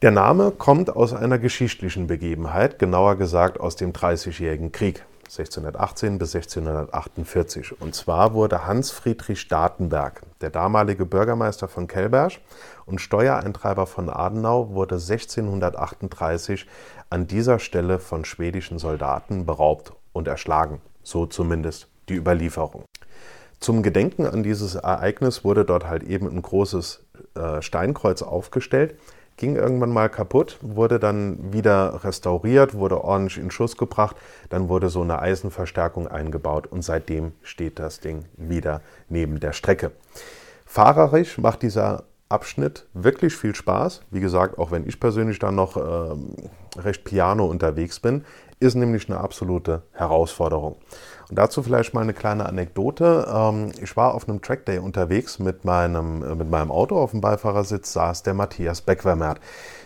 Der 0.00 0.12
Name 0.12 0.52
kommt 0.52 0.94
aus 0.94 1.12
einer 1.12 1.40
geschichtlichen 1.40 2.06
Begebenheit, 2.06 2.78
genauer 2.78 3.16
gesagt 3.16 3.58
aus 3.58 3.74
dem 3.74 3.92
Dreißigjährigen 3.92 4.70
Krieg. 4.70 5.04
1618 5.26 6.18
bis 6.18 6.34
1648. 6.34 7.80
Und 7.80 7.94
zwar 7.94 8.32
wurde 8.32 8.66
Hans 8.66 8.90
Friedrich 8.90 9.40
Startenberg, 9.40 10.22
der 10.40 10.50
damalige 10.50 11.04
Bürgermeister 11.04 11.68
von 11.68 11.86
Kelberg 11.86 12.34
und 12.86 13.00
Steuereintreiber 13.00 13.86
von 13.86 14.08
Adenau, 14.08 14.70
wurde 14.70 14.96
1638 14.96 16.66
an 17.10 17.26
dieser 17.26 17.58
Stelle 17.58 17.98
von 17.98 18.24
schwedischen 18.24 18.78
Soldaten 18.78 19.46
beraubt 19.46 19.92
und 20.12 20.28
erschlagen. 20.28 20.80
So 21.02 21.26
zumindest 21.26 21.88
die 22.08 22.14
Überlieferung. 22.14 22.84
Zum 23.60 23.82
Gedenken 23.82 24.26
an 24.26 24.42
dieses 24.42 24.74
Ereignis 24.74 25.44
wurde 25.44 25.64
dort 25.64 25.86
halt 25.86 26.02
eben 26.02 26.28
ein 26.28 26.42
großes 26.42 27.04
äh, 27.34 27.62
Steinkreuz 27.62 28.22
aufgestellt, 28.22 28.98
ging 29.36 29.56
irgendwann 29.56 29.92
mal 29.92 30.08
kaputt, 30.08 30.58
wurde 30.62 30.98
dann 30.98 31.52
wieder 31.52 32.04
restauriert, 32.04 32.74
wurde 32.74 33.02
ordentlich 33.02 33.38
in 33.38 33.50
Schuss 33.50 33.76
gebracht, 33.76 34.16
dann 34.48 34.68
wurde 34.68 34.88
so 34.88 35.02
eine 35.02 35.20
Eisenverstärkung 35.20 36.08
eingebaut 36.08 36.66
und 36.66 36.82
seitdem 36.82 37.32
steht 37.42 37.78
das 37.78 38.00
Ding 38.00 38.24
wieder 38.36 38.80
neben 39.08 39.40
der 39.40 39.52
Strecke. 39.52 39.92
Fahrerisch 40.64 41.38
macht 41.38 41.62
dieser 41.62 42.04
Abschnitt 42.28 42.86
wirklich 42.92 43.36
viel 43.36 43.54
Spaß. 43.54 44.02
Wie 44.10 44.20
gesagt, 44.20 44.58
auch 44.58 44.72
wenn 44.72 44.86
ich 44.88 44.98
persönlich 44.98 45.38
dann 45.38 45.54
noch 45.54 45.76
äh, 45.76 46.80
recht 46.80 47.04
piano 47.04 47.46
unterwegs 47.46 48.00
bin, 48.00 48.24
ist 48.66 48.74
nämlich 48.74 49.08
eine 49.08 49.20
absolute 49.20 49.82
Herausforderung. 49.92 50.76
Und 51.28 51.38
dazu 51.38 51.62
vielleicht 51.62 51.94
mal 51.94 52.02
eine 52.02 52.14
kleine 52.14 52.46
Anekdote. 52.46 53.26
Ähm, 53.32 53.72
ich 53.82 53.96
war 53.96 54.14
auf 54.14 54.28
einem 54.28 54.42
Trackday 54.42 54.78
unterwegs 54.78 55.38
mit 55.38 55.64
meinem, 55.64 56.22
äh, 56.22 56.34
mit 56.34 56.50
meinem 56.50 56.70
Auto. 56.70 56.98
Auf 56.98 57.10
dem 57.10 57.20
Beifahrersitz 57.20 57.92
saß 57.92 58.22
der 58.22 58.34
Matthias 58.34 58.80
Beckwermert. 58.80 59.40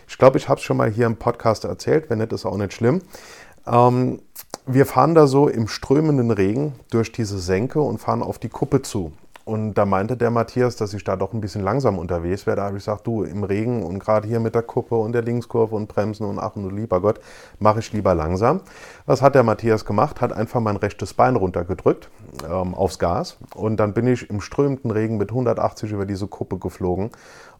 Ich 0.07 0.17
glaube, 0.17 0.37
ich 0.37 0.49
habe 0.49 0.59
es 0.59 0.63
schon 0.63 0.77
mal 0.77 0.89
hier 0.89 1.07
im 1.07 1.15
Podcast 1.15 1.63
erzählt. 1.63 2.09
Wenn 2.09 2.19
nicht, 2.19 2.33
ist 2.33 2.45
auch 2.45 2.57
nicht 2.57 2.73
schlimm. 2.73 3.01
Ähm, 3.65 4.21
wir 4.65 4.85
fahren 4.85 5.15
da 5.15 5.25
so 5.25 5.47
im 5.47 5.67
strömenden 5.67 6.31
Regen 6.31 6.73
durch 6.91 7.11
diese 7.11 7.39
Senke 7.39 7.81
und 7.81 7.97
fahren 7.97 8.21
auf 8.21 8.37
die 8.37 8.49
Kuppe 8.49 8.81
zu. 8.81 9.11
Und 9.51 9.73
da 9.73 9.85
meinte 9.85 10.15
der 10.15 10.31
Matthias, 10.31 10.77
dass 10.77 10.93
ich 10.93 11.03
da 11.03 11.17
doch 11.17 11.33
ein 11.33 11.41
bisschen 11.41 11.61
langsam 11.61 11.99
unterwegs 11.99 12.47
wäre. 12.47 12.55
Da 12.55 12.63
habe 12.63 12.77
ich 12.77 12.85
gesagt, 12.85 13.05
du, 13.05 13.23
im 13.23 13.43
Regen 13.43 13.83
und 13.83 13.99
gerade 13.99 14.25
hier 14.25 14.39
mit 14.39 14.55
der 14.55 14.61
Kuppe 14.61 14.95
und 14.95 15.11
der 15.11 15.23
Linkskurve 15.23 15.75
und 15.75 15.89
Bremsen 15.89 16.25
und 16.25 16.39
ach 16.39 16.55
und 16.55 16.73
lieber 16.73 17.01
Gott, 17.01 17.19
mache 17.59 17.79
ich 17.79 17.91
lieber 17.91 18.15
langsam. 18.15 18.61
Was 19.05 19.21
hat 19.21 19.35
der 19.35 19.43
Matthias 19.43 19.83
gemacht? 19.83 20.21
Hat 20.21 20.31
einfach 20.31 20.61
mein 20.61 20.77
rechtes 20.77 21.13
Bein 21.13 21.35
runtergedrückt 21.35 22.09
ähm, 22.49 22.73
aufs 22.73 22.97
Gas. 22.97 23.35
Und 23.53 23.75
dann 23.75 23.93
bin 23.93 24.07
ich 24.07 24.29
im 24.29 24.39
strömenden 24.39 24.89
Regen 24.89 25.17
mit 25.17 25.31
180 25.31 25.91
über 25.91 26.05
diese 26.05 26.27
Kuppe 26.27 26.57
geflogen. 26.57 27.09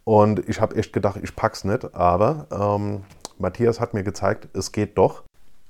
Und 0.05 0.48
ich 0.48 0.62
habe 0.62 0.77
echt 0.77 0.93
gedacht, 0.93 1.19
ich 1.21 1.36
pack's 1.36 1.65
nicht. 1.65 1.93
Aber 1.93 2.45
ähm, 2.51 3.01
Matthias 3.38 3.81
hat 3.81 3.93
mir 3.93 4.03
gezeigt, 4.03 4.48
es 4.53 4.71
geht 4.71 4.98
doch. 4.98 5.24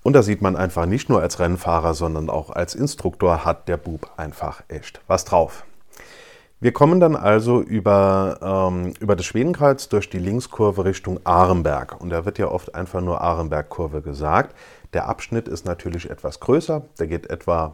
Und 0.04 0.14
da 0.14 0.22
sieht 0.22 0.44
man 0.44 0.56
einfach 0.56 0.86
nicht 0.86 1.10
nur 1.10 1.20
als 1.20 1.40
Rennfahrer, 1.40 1.96
sondern 1.96 2.30
auch 2.30 2.52
als 2.52 2.76
Instruktor 2.76 3.44
hat 3.44 3.68
der 3.68 3.78
Bub 3.78 4.12
einfach 4.18 4.62
echt 4.68 5.02
was 5.08 5.26
drauf. 5.26 5.64
Wir 6.64 6.74
kommen 6.74 7.00
dann 7.00 7.16
also 7.16 7.60
über, 7.60 8.38
ähm, 8.72 8.94
über 9.00 9.16
das 9.16 9.26
Schwedenkreuz 9.26 9.90
durch 9.90 10.12
die 10.12 10.20
Linkskurve 10.20 10.86
Richtung 10.86 11.20
Arenberg. 11.24 12.00
Und 12.00 12.12
da 12.12 12.24
wird 12.24 12.38
ja 12.38 12.50
oft 12.50 12.76
einfach 12.76 13.02
nur 13.02 13.20
Arenbergkurve 13.20 14.04
gesagt. 14.04 14.56
Der 14.94 15.08
Abschnitt 15.08 15.48
ist 15.48 15.66
natürlich 15.66 16.12
etwas 16.12 16.40
größer. 16.40 16.84
Der 17.00 17.08
geht 17.08 17.32
etwa, 17.32 17.74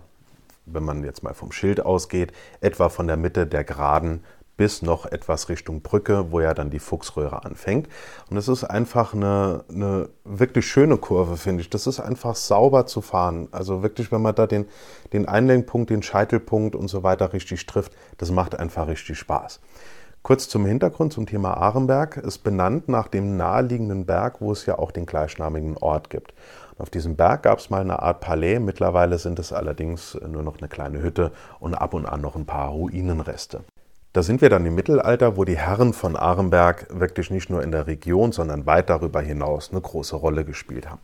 wenn 0.66 0.86
man 0.86 1.04
jetzt 1.04 1.22
mal 1.22 1.34
vom 1.34 1.52
Schild 1.52 1.86
ausgeht, 1.86 2.32
etwa 2.62 2.88
von 2.88 3.08
der 3.08 3.18
Mitte 3.18 3.46
der 3.46 3.66
Geraden 3.66 4.24
bis 4.58 4.82
noch 4.82 5.06
etwas 5.06 5.50
Richtung 5.50 5.82
Brücke, 5.82 6.32
wo 6.32 6.42
ja 6.42 6.54
dann 6.54 6.72
die 6.72 6.80
Fuchsröhre 6.80 7.46
anfängt. 7.46 7.88
Und 8.30 8.38
es 8.38 8.48
ist 8.48 8.64
einfach 8.64 9.14
eine, 9.14 9.64
eine 9.70 10.10
wirklich 10.26 10.66
schöne 10.66 10.98
Kurve, 10.98 11.38
finde 11.38 11.62
ich. 11.62 11.70
Das 11.70 11.88
ist 11.88 12.00
einfach 12.00 12.36
sauber 12.36 12.88
zu 12.88 13.02
fahren. 13.02 13.48
Also 13.52 13.84
wirklich, 13.84 14.12
wenn 14.12 14.22
man 14.22 14.36
da 14.36 14.48
den, 14.48 14.66
den 15.14 15.28
Einlenkpunkt, 15.28 15.92
den 15.92 16.04
Scheitelpunkt 16.04 16.76
und 16.76 16.88
so 16.88 17.04
weiter 17.04 17.32
richtig 17.34 17.66
trifft, 17.68 17.94
das 18.18 18.32
macht 18.32 18.60
einfach 18.60 18.88
richtig 18.88 19.20
Spaß. 19.20 19.62
Kurz 20.24 20.50
zum 20.50 20.66
Hintergrund 20.66 21.14
zum 21.14 21.26
Thema 21.26 21.54
Ahrenberg. 21.56 22.18
Ist 22.18 22.40
benannt 22.40 22.90
nach 22.90 23.08
dem 23.08 23.38
naheliegenden 23.38 24.06
Berg, 24.06 24.42
wo 24.42 24.52
es 24.52 24.66
ja 24.66 24.78
auch 24.78 24.92
den 24.92 25.06
gleichnamigen 25.06 25.78
Ort 25.78 26.10
gibt. 26.10 26.34
Auf 26.80 26.90
diesem 26.90 27.16
Berg 27.16 27.44
gab 27.44 27.60
es 27.60 27.70
mal 27.70 27.82
eine 27.82 28.02
Art 28.02 28.20
Palais. 28.20 28.60
Mittlerweile 28.60 29.20
sind 29.20 29.40
es 29.40 29.54
allerdings 29.54 30.18
nur 30.28 30.44
noch 30.44 30.58
eine 30.58 30.68
kleine 30.68 31.02
Hütte 31.02 31.32
und 31.60 31.76
ab 31.76 31.94
und 31.94 32.06
an 32.06 32.22
noch 32.22 32.36
ein 32.36 32.46
paar 32.46 32.70
Ruinenreste. 32.70 33.62
Da 34.18 34.24
sind 34.24 34.42
wir 34.42 34.50
dann 34.50 34.66
im 34.66 34.74
Mittelalter, 34.74 35.38
wo 35.38 35.44
die 35.44 35.60
Herren 35.60 35.94
von 35.94 36.16
Arenberg 36.16 36.88
wirklich 36.90 37.30
nicht 37.30 37.52
nur 37.52 37.62
in 37.62 37.72
der 37.72 37.86
Region, 37.86 38.32
sondern 38.32 38.66
weit 38.66 38.90
darüber 38.90 39.22
hinaus 39.22 39.70
eine 39.70 39.80
große 39.80 40.16
Rolle 40.16 40.44
gespielt 40.44 40.90
haben. 40.90 41.02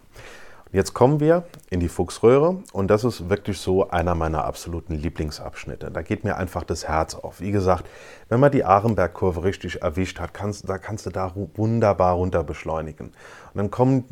Jetzt 0.72 0.96
kommen 0.96 1.20
wir 1.20 1.44
in 1.70 1.80
die 1.80 1.90
Fuchsröhre 1.90 2.64
und 2.72 2.88
das 2.88 3.04
ist 3.04 3.30
wirklich 3.30 3.60
so 3.60 3.88
einer 3.92 4.16
meiner 4.16 4.46
absoluten 4.46 4.96
Lieblingsabschnitte. 4.96 5.92
Da 5.92 6.02
geht 6.02 6.24
mir 6.24 6.38
einfach 6.38 6.64
das 6.64 6.88
Herz 6.88 7.14
auf. 7.14 7.40
Wie 7.40 7.52
gesagt, 7.52 7.86
wenn 8.30 8.40
man 8.40 8.52
die 8.52 8.64
Arenbergkurve 8.64 9.44
richtig 9.44 9.84
erwischt 9.84 10.20
hat, 10.20 10.34
kannst, 10.34 10.68
da 10.68 10.80
kannst 10.80 11.06
du 11.06 11.12
da 11.12 11.34
wunderbar 11.54 12.16
runter 12.16 12.44
beschleunigen. 12.44 13.10
Und 13.10 13.58
dann 13.58 13.70
kommen 13.70 14.06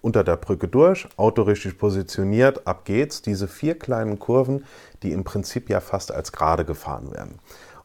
unter 0.00 0.24
der 0.24 0.36
Brücke 0.36 0.68
durch, 0.68 1.06
Auto 1.18 1.42
richtig 1.42 1.76
positioniert, 1.76 2.66
ab 2.66 2.86
geht's. 2.86 3.20
Diese 3.20 3.46
vier 3.46 3.78
kleinen 3.78 4.18
Kurven, 4.18 4.64
die 5.02 5.12
im 5.12 5.24
Prinzip 5.24 5.68
ja 5.68 5.80
fast 5.80 6.12
als 6.12 6.32
gerade 6.32 6.64
gefahren 6.64 7.12
werden. 7.12 7.40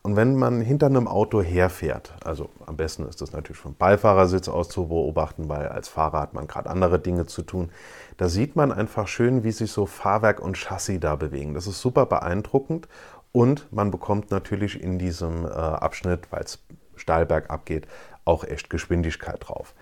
Und 0.05 0.17
wenn 0.17 0.35
man 0.35 0.59
hinter 0.59 0.87
einem 0.87 1.07
Auto 1.07 1.41
herfährt, 1.41 2.13
also 2.25 2.49
am 2.65 2.75
besten 2.75 3.07
ist 3.07 3.21
das 3.21 3.31
natürlich 3.31 3.61
vom 3.61 3.73
Beifahrersitz 3.73 4.49
aus 4.49 4.67
zu 4.67 4.87
beobachten, 4.87 5.47
weil 5.47 5.69
als 5.69 5.87
Fahrer 5.87 6.19
hat 6.19 6.33
man 6.33 6.45
gerade 6.45 6.69
andere 6.69 6.99
Dinge 6.99 7.25
zu 7.25 7.41
tun, 7.41 7.69
da 8.17 8.27
sieht 8.27 8.57
man 8.57 8.73
einfach 8.73 9.07
schön, 9.07 9.45
wie 9.45 9.53
sich 9.53 9.71
so 9.71 9.85
Fahrwerk 9.85 10.41
und 10.41 10.57
Chassis 10.57 10.99
da 10.99 11.15
bewegen. 11.15 11.53
Das 11.53 11.67
ist 11.67 11.79
super 11.79 12.05
beeindruckend 12.05 12.89
und 13.31 13.71
man 13.71 13.91
bekommt 13.91 14.29
natürlich 14.29 14.83
in 14.83 14.99
diesem 14.99 15.45
äh, 15.45 15.49
Abschnitt, 15.49 16.29
weil 16.31 16.41
es 16.43 16.59
steil 16.97 17.25
bergab 17.25 17.65
geht, 17.65 17.87
auch 18.25 18.43
echt 18.43 18.69
Geschwindigkeit 18.69 19.37
drauf. 19.39 19.73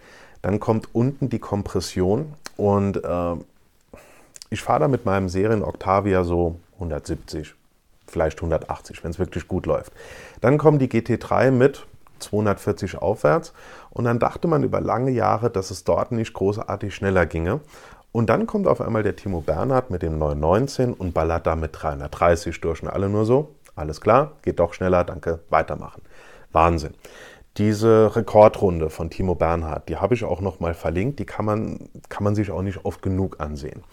Dann 0.44 0.60
kommt 0.60 0.94
unten 0.94 1.30
die 1.30 1.40
Kompression 1.40 2.34
und 2.58 3.04
äh, 3.04 3.36
ich 4.52 4.62
fahre 4.62 4.82
da 4.82 4.88
mit 4.88 5.04
meinem 5.04 5.30
Serien 5.30 5.64
Octavia 5.64 6.24
so 6.24 6.60
170, 6.76 7.56
vielleicht 8.12 8.40
180, 8.40 9.04
wenn 9.04 9.12
es 9.12 9.20
wirklich 9.20 9.48
gut 9.48 9.66
läuft. 9.66 9.94
Dann 10.42 10.58
kommen 10.58 10.80
die 10.80 10.88
GT3 10.88 11.52
mit 11.52 11.86
240 12.20 12.98
aufwärts 12.98 13.54
und 13.90 14.06
dann 14.06 14.20
dachte 14.20 14.48
man 14.48 14.64
über 14.64 14.80
lange 14.80 15.12
Jahre, 15.12 15.50
dass 15.50 15.72
es 15.72 15.84
dort 15.84 16.12
nicht 16.12 16.34
großartig 16.34 16.94
schneller 16.94 17.26
ginge. 17.26 17.62
Und 18.12 18.30
dann 18.30 18.46
kommt 18.46 18.68
auf 18.68 18.82
einmal 18.82 19.04
der 19.04 19.16
Timo 19.16 19.42
Bernhard 19.42 19.90
mit 19.90 20.02
dem 20.02 20.20
919 20.20 20.94
und 20.94 21.14
ballert 21.14 21.48
da 21.48 21.56
mit 21.56 21.72
330 21.74 22.60
durch 22.60 22.84
und 22.84 22.90
alle 22.90 23.10
nur 23.10 23.26
so, 23.26 23.56
alles 23.76 24.02
klar, 24.02 24.34
geht 24.42 24.60
doch 24.60 24.74
schneller, 24.74 25.04
danke, 25.04 25.40
weitermachen. 25.50 26.02
Wahnsinn. 26.52 26.94
Diese 27.58 28.16
Rekordrunde 28.16 28.90
von 28.90 29.10
Timo 29.10 29.36
Bernhard, 29.36 29.90
die 29.90 29.98
habe 29.98 30.14
ich 30.14 30.24
auch 30.24 30.42
noch 30.42 30.60
mal 30.60 30.74
verlinkt, 30.74 31.20
die 31.20 31.26
kann 31.26 31.46
man, 31.46 31.90
kann 32.10 32.24
man 32.24 32.36
sich 32.36 32.52
auch 32.52 32.62
nicht 32.62 32.86
oft 32.86 33.02
genug 33.02 33.40
ansehen. 33.40 33.84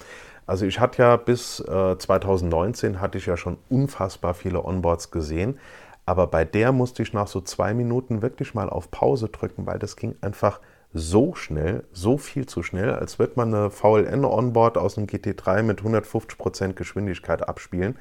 Also 0.48 0.64
ich 0.64 0.80
hatte 0.80 1.02
ja 1.02 1.16
bis 1.16 1.60
äh, 1.60 1.98
2019 1.98 3.02
hatte 3.02 3.18
ich 3.18 3.26
ja 3.26 3.36
schon 3.36 3.58
unfassbar 3.68 4.32
viele 4.32 4.64
Onboards 4.64 5.10
gesehen, 5.10 5.58
aber 6.06 6.26
bei 6.26 6.46
der 6.46 6.72
musste 6.72 7.02
ich 7.02 7.12
nach 7.12 7.26
so 7.26 7.42
zwei 7.42 7.74
Minuten 7.74 8.22
wirklich 8.22 8.54
mal 8.54 8.70
auf 8.70 8.90
Pause 8.90 9.28
drücken, 9.28 9.66
weil 9.66 9.78
das 9.78 9.94
ging 9.94 10.16
einfach 10.22 10.60
so 10.94 11.34
schnell, 11.34 11.84
so 11.92 12.16
viel 12.16 12.46
zu 12.46 12.62
schnell, 12.62 12.94
als 12.94 13.18
würde 13.18 13.34
man 13.36 13.54
eine 13.54 13.68
VLN-Onboard 13.68 14.78
aus 14.78 14.96
einem 14.96 15.06
GT3 15.06 15.62
mit 15.62 15.82
150% 15.82 16.72
Geschwindigkeit 16.72 17.46
abspielen. 17.46 17.98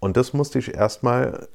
Und 0.00 0.16
das 0.16 0.32
musste 0.32 0.58
ich 0.58 0.74
erstmal 0.74 1.46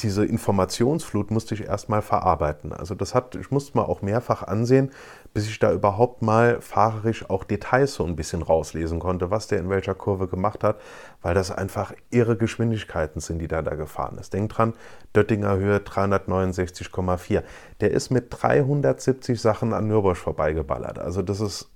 diese 0.00 0.24
Informationsflut 0.24 1.30
musste 1.30 1.54
ich 1.54 1.64
erstmal 1.64 2.02
verarbeiten. 2.02 2.72
Also 2.72 2.94
das 2.94 3.14
hat, 3.14 3.34
ich 3.34 3.50
musste 3.50 3.76
mal 3.76 3.84
auch 3.84 4.02
mehrfach 4.02 4.42
ansehen, 4.42 4.90
bis 5.32 5.48
ich 5.48 5.58
da 5.58 5.72
überhaupt 5.72 6.22
mal 6.22 6.60
fahrerisch 6.60 7.28
auch 7.28 7.44
Details 7.44 7.94
so 7.94 8.04
ein 8.04 8.16
bisschen 8.16 8.42
rauslesen 8.42 9.00
konnte, 9.00 9.30
was 9.30 9.46
der 9.46 9.58
in 9.58 9.68
welcher 9.68 9.94
Kurve 9.94 10.28
gemacht 10.28 10.64
hat, 10.64 10.80
weil 11.22 11.34
das 11.34 11.50
einfach 11.50 11.92
irre 12.10 12.36
Geschwindigkeiten 12.36 13.20
sind, 13.20 13.38
die 13.38 13.48
da 13.48 13.62
da 13.62 13.74
gefahren 13.74 14.18
ist. 14.18 14.32
Denkt 14.32 14.56
dran, 14.56 14.74
Döttinger 15.14 15.56
Höhe 15.56 15.78
369,4. 15.78 17.42
Der 17.80 17.90
ist 17.90 18.10
mit 18.10 18.26
370 18.30 19.40
Sachen 19.40 19.72
an 19.72 19.88
Nürburg 19.88 20.16
vorbeigeballert. 20.16 20.98
Also 20.98 21.22
das 21.22 21.40
ist 21.40 21.68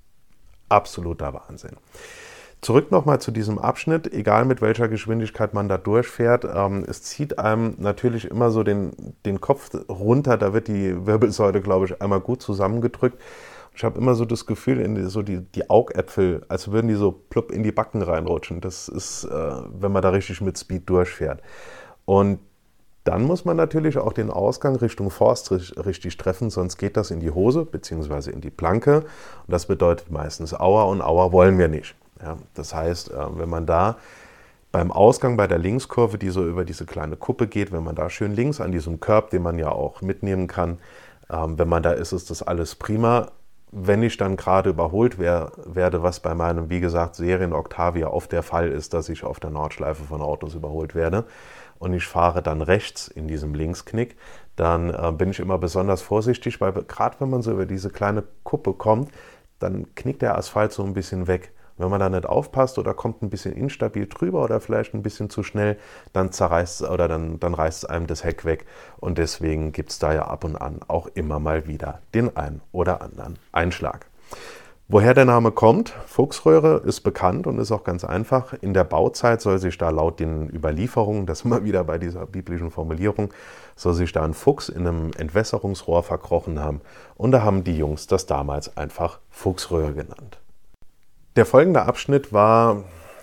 absoluter 0.68 1.34
Wahnsinn. 1.34 1.76
Zurück 2.60 2.90
nochmal 2.90 3.20
zu 3.20 3.30
diesem 3.30 3.58
Abschnitt, 3.58 4.12
egal 4.12 4.44
mit 4.44 4.60
welcher 4.60 4.88
Geschwindigkeit 4.88 5.54
man 5.54 5.68
da 5.68 5.78
durchfährt, 5.78 6.44
ähm, 6.44 6.84
es 6.88 7.02
zieht 7.02 7.38
einem 7.38 7.74
natürlich 7.78 8.28
immer 8.28 8.50
so 8.50 8.64
den, 8.64 9.14
den 9.24 9.40
Kopf 9.40 9.70
runter, 9.88 10.36
da 10.36 10.52
wird 10.52 10.66
die 10.66 11.06
Wirbelsäule, 11.06 11.60
glaube 11.60 11.86
ich, 11.86 12.02
einmal 12.02 12.20
gut 12.20 12.42
zusammengedrückt. 12.42 13.20
Ich 13.74 13.84
habe 13.84 13.96
immer 14.00 14.16
so 14.16 14.24
das 14.24 14.44
Gefühl, 14.44 14.80
in 14.80 14.96
die, 14.96 15.04
so 15.04 15.22
die, 15.22 15.38
die 15.40 15.70
Augäpfel, 15.70 16.44
als 16.48 16.72
würden 16.72 16.88
die 16.88 16.94
so 16.94 17.12
plupp 17.12 17.52
in 17.52 17.62
die 17.62 17.70
Backen 17.70 18.02
reinrutschen. 18.02 18.60
Das 18.60 18.88
ist, 18.88 19.22
äh, 19.22 19.30
wenn 19.30 19.92
man 19.92 20.02
da 20.02 20.08
richtig 20.08 20.40
mit 20.40 20.58
Speed 20.58 20.90
durchfährt. 20.90 21.42
Und 22.06 22.40
dann 23.04 23.22
muss 23.22 23.44
man 23.44 23.56
natürlich 23.56 23.96
auch 23.98 24.12
den 24.12 24.30
Ausgang 24.30 24.74
Richtung 24.74 25.10
Forst 25.10 25.52
richtig 25.52 26.16
treffen, 26.16 26.50
sonst 26.50 26.76
geht 26.76 26.96
das 26.96 27.12
in 27.12 27.20
die 27.20 27.30
Hose 27.30 27.64
bzw. 27.64 28.32
in 28.32 28.40
die 28.40 28.50
Planke. 28.50 29.02
Und 29.02 29.06
das 29.46 29.66
bedeutet 29.66 30.10
meistens 30.10 30.52
Auer 30.52 30.88
und 30.88 31.00
Auer 31.00 31.30
wollen 31.30 31.56
wir 31.56 31.68
nicht. 31.68 31.94
Ja, 32.22 32.36
das 32.54 32.74
heißt, 32.74 33.10
äh, 33.10 33.38
wenn 33.38 33.48
man 33.48 33.66
da 33.66 33.96
beim 34.72 34.90
Ausgang 34.92 35.36
bei 35.36 35.46
der 35.46 35.58
Linkskurve, 35.58 36.18
die 36.18 36.30
so 36.30 36.46
über 36.46 36.64
diese 36.64 36.84
kleine 36.84 37.16
Kuppe 37.16 37.46
geht, 37.46 37.72
wenn 37.72 37.84
man 37.84 37.94
da 37.94 38.10
schön 38.10 38.32
links 38.34 38.60
an 38.60 38.72
diesem 38.72 39.00
Curb, 39.00 39.30
den 39.30 39.42
man 39.42 39.58
ja 39.58 39.70
auch 39.70 40.02
mitnehmen 40.02 40.46
kann, 40.46 40.78
ähm, 41.30 41.58
wenn 41.58 41.68
man 41.68 41.82
da 41.82 41.92
ist, 41.92 42.12
ist 42.12 42.30
das 42.30 42.42
alles 42.42 42.74
prima. 42.74 43.30
Wenn 43.70 44.02
ich 44.02 44.16
dann 44.16 44.36
gerade 44.36 44.70
überholt 44.70 45.18
werde, 45.18 46.02
was 46.02 46.20
bei 46.20 46.34
meinem, 46.34 46.70
wie 46.70 46.80
gesagt, 46.80 47.16
Serien 47.16 47.52
Octavia 47.52 48.08
oft 48.08 48.32
der 48.32 48.42
Fall 48.42 48.68
ist, 48.70 48.94
dass 48.94 49.10
ich 49.10 49.24
auf 49.24 49.40
der 49.40 49.50
Nordschleife 49.50 50.04
von 50.04 50.22
Autos 50.22 50.54
überholt 50.54 50.94
werde 50.94 51.24
und 51.78 51.92
ich 51.92 52.06
fahre 52.06 52.42
dann 52.42 52.62
rechts 52.62 53.08
in 53.08 53.28
diesem 53.28 53.54
Linksknick, 53.54 54.16
dann 54.56 54.90
äh, 54.90 55.12
bin 55.12 55.30
ich 55.30 55.38
immer 55.38 55.58
besonders 55.58 56.00
vorsichtig, 56.00 56.60
weil 56.62 56.72
gerade 56.72 57.16
wenn 57.20 57.30
man 57.30 57.42
so 57.42 57.52
über 57.52 57.66
diese 57.66 57.90
kleine 57.90 58.24
Kuppe 58.42 58.72
kommt, 58.72 59.10
dann 59.58 59.94
knickt 59.94 60.22
der 60.22 60.38
Asphalt 60.38 60.72
so 60.72 60.82
ein 60.82 60.94
bisschen 60.94 61.26
weg. 61.26 61.52
Wenn 61.78 61.90
man 61.90 62.00
da 62.00 62.08
nicht 62.08 62.26
aufpasst 62.26 62.78
oder 62.78 62.94
kommt 62.94 63.22
ein 63.22 63.30
bisschen 63.30 63.54
instabil 63.54 64.06
drüber 64.06 64.44
oder 64.44 64.60
vielleicht 64.60 64.94
ein 64.94 65.02
bisschen 65.02 65.30
zu 65.30 65.42
schnell, 65.42 65.78
dann 66.12 66.32
zerreißt 66.32 66.82
oder 66.82 67.08
dann, 67.08 67.40
dann 67.40 67.54
reißt 67.54 67.84
es 67.84 67.90
einem 67.90 68.06
das 68.06 68.24
Heck 68.24 68.44
weg. 68.44 68.66
Und 68.98 69.18
deswegen 69.18 69.72
gibt 69.72 69.90
es 69.90 69.98
da 69.98 70.12
ja 70.12 70.26
ab 70.26 70.44
und 70.44 70.56
an 70.56 70.80
auch 70.88 71.06
immer 71.14 71.38
mal 71.38 71.66
wieder 71.66 72.00
den 72.14 72.36
einen 72.36 72.60
oder 72.72 73.00
anderen 73.00 73.38
Einschlag. 73.52 74.06
Woher 74.90 75.12
der 75.12 75.26
Name 75.26 75.52
kommt? 75.52 75.90
Fuchsröhre 76.06 76.78
ist 76.78 77.02
bekannt 77.02 77.46
und 77.46 77.58
ist 77.58 77.72
auch 77.72 77.84
ganz 77.84 78.04
einfach. 78.04 78.54
In 78.54 78.72
der 78.72 78.84
Bauzeit 78.84 79.42
soll 79.42 79.58
sich 79.58 79.76
da 79.76 79.90
laut 79.90 80.18
den 80.18 80.48
Überlieferungen, 80.48 81.26
das 81.26 81.42
immer 81.42 81.62
wieder 81.62 81.84
bei 81.84 81.98
dieser 81.98 82.24
biblischen 82.24 82.70
Formulierung, 82.70 83.34
soll 83.76 83.92
sich 83.92 84.12
da 84.12 84.24
ein 84.24 84.32
Fuchs 84.32 84.70
in 84.70 84.86
einem 84.86 85.10
Entwässerungsrohr 85.18 86.02
verkrochen 86.02 86.58
haben. 86.58 86.80
Und 87.16 87.32
da 87.32 87.42
haben 87.42 87.64
die 87.64 87.76
Jungs 87.76 88.06
das 88.06 88.24
damals 88.24 88.78
einfach 88.78 89.18
Fuchsröhre 89.28 89.92
genannt. 89.92 90.40
Der 91.38 91.46
folgende 91.46 91.82
Abschnitt 91.82 92.32
war, 92.32 92.82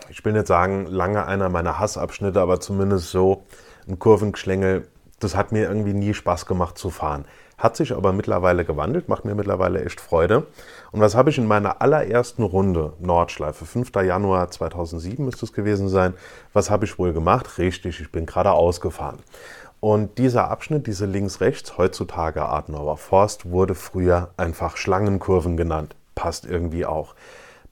ich 0.09 0.23
will 0.23 0.31
nicht 0.31 0.47
sagen, 0.47 0.85
lange 0.85 1.25
einer 1.25 1.49
meiner 1.49 1.79
Hassabschnitte, 1.79 2.39
aber 2.39 2.61
zumindest 2.61 3.11
so 3.11 3.43
ein 3.89 3.99
Kurvengeschlängel. 3.99 4.87
Das 5.19 5.35
hat 5.35 5.51
mir 5.51 5.67
irgendwie 5.67 5.93
nie 5.93 6.13
Spaß 6.13 6.45
gemacht 6.45 6.77
zu 6.77 6.91
fahren. 6.91 7.25
Hat 7.57 7.75
sich 7.75 7.91
aber 7.91 8.13
mittlerweile 8.13 8.63
gewandelt, 8.63 9.09
macht 9.09 9.25
mir 9.25 9.35
mittlerweile 9.35 9.83
echt 9.83 9.99
Freude. 9.99 10.47
Und 10.93 11.01
was 11.01 11.13
habe 11.13 11.29
ich 11.29 11.37
in 11.37 11.45
meiner 11.45 11.81
allerersten 11.81 12.43
Runde 12.43 12.93
Nordschleife, 13.01 13.65
5. 13.65 13.93
Januar 13.95 14.49
2007 14.49 15.25
müsste 15.25 15.45
es 15.45 15.51
gewesen 15.51 15.89
sein, 15.89 16.13
was 16.53 16.69
habe 16.69 16.85
ich 16.85 16.97
wohl 16.97 17.11
gemacht? 17.11 17.57
Richtig, 17.57 17.99
ich 17.99 18.13
bin 18.13 18.27
geradeaus 18.27 18.79
gefahren. 18.79 19.19
Und 19.81 20.19
dieser 20.19 20.49
Abschnitt, 20.49 20.87
diese 20.87 21.05
links-rechts, 21.05 21.77
heutzutage 21.77 22.45
Adenauer 22.45 22.95
Forst, 22.95 23.51
wurde 23.51 23.75
früher 23.75 24.29
einfach 24.37 24.77
Schlangenkurven 24.77 25.57
genannt. 25.57 25.97
Passt 26.15 26.45
irgendwie 26.45 26.85
auch. 26.85 27.13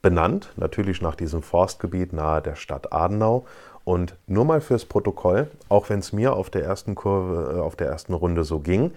Benannt 0.04 0.52
natürlich 0.56 1.00
nach 1.00 1.14
diesem 1.14 1.42
Forstgebiet 1.42 2.12
nahe 2.12 2.42
der 2.42 2.56
Stadt 2.56 2.92
Adenau. 2.92 3.46
Und 3.84 4.16
nur 4.26 4.44
mal 4.44 4.60
fürs 4.60 4.84
Protokoll, 4.84 5.48
auch 5.70 5.88
wenn 5.88 6.00
es 6.00 6.12
mir 6.12 6.34
auf 6.34 6.50
der 6.50 6.62
ersten 6.62 6.94
Kurve, 6.94 7.54
äh, 7.56 7.60
auf 7.60 7.74
der 7.74 7.88
ersten 7.88 8.12
Runde 8.12 8.44
so 8.44 8.60
ging, 8.60 8.92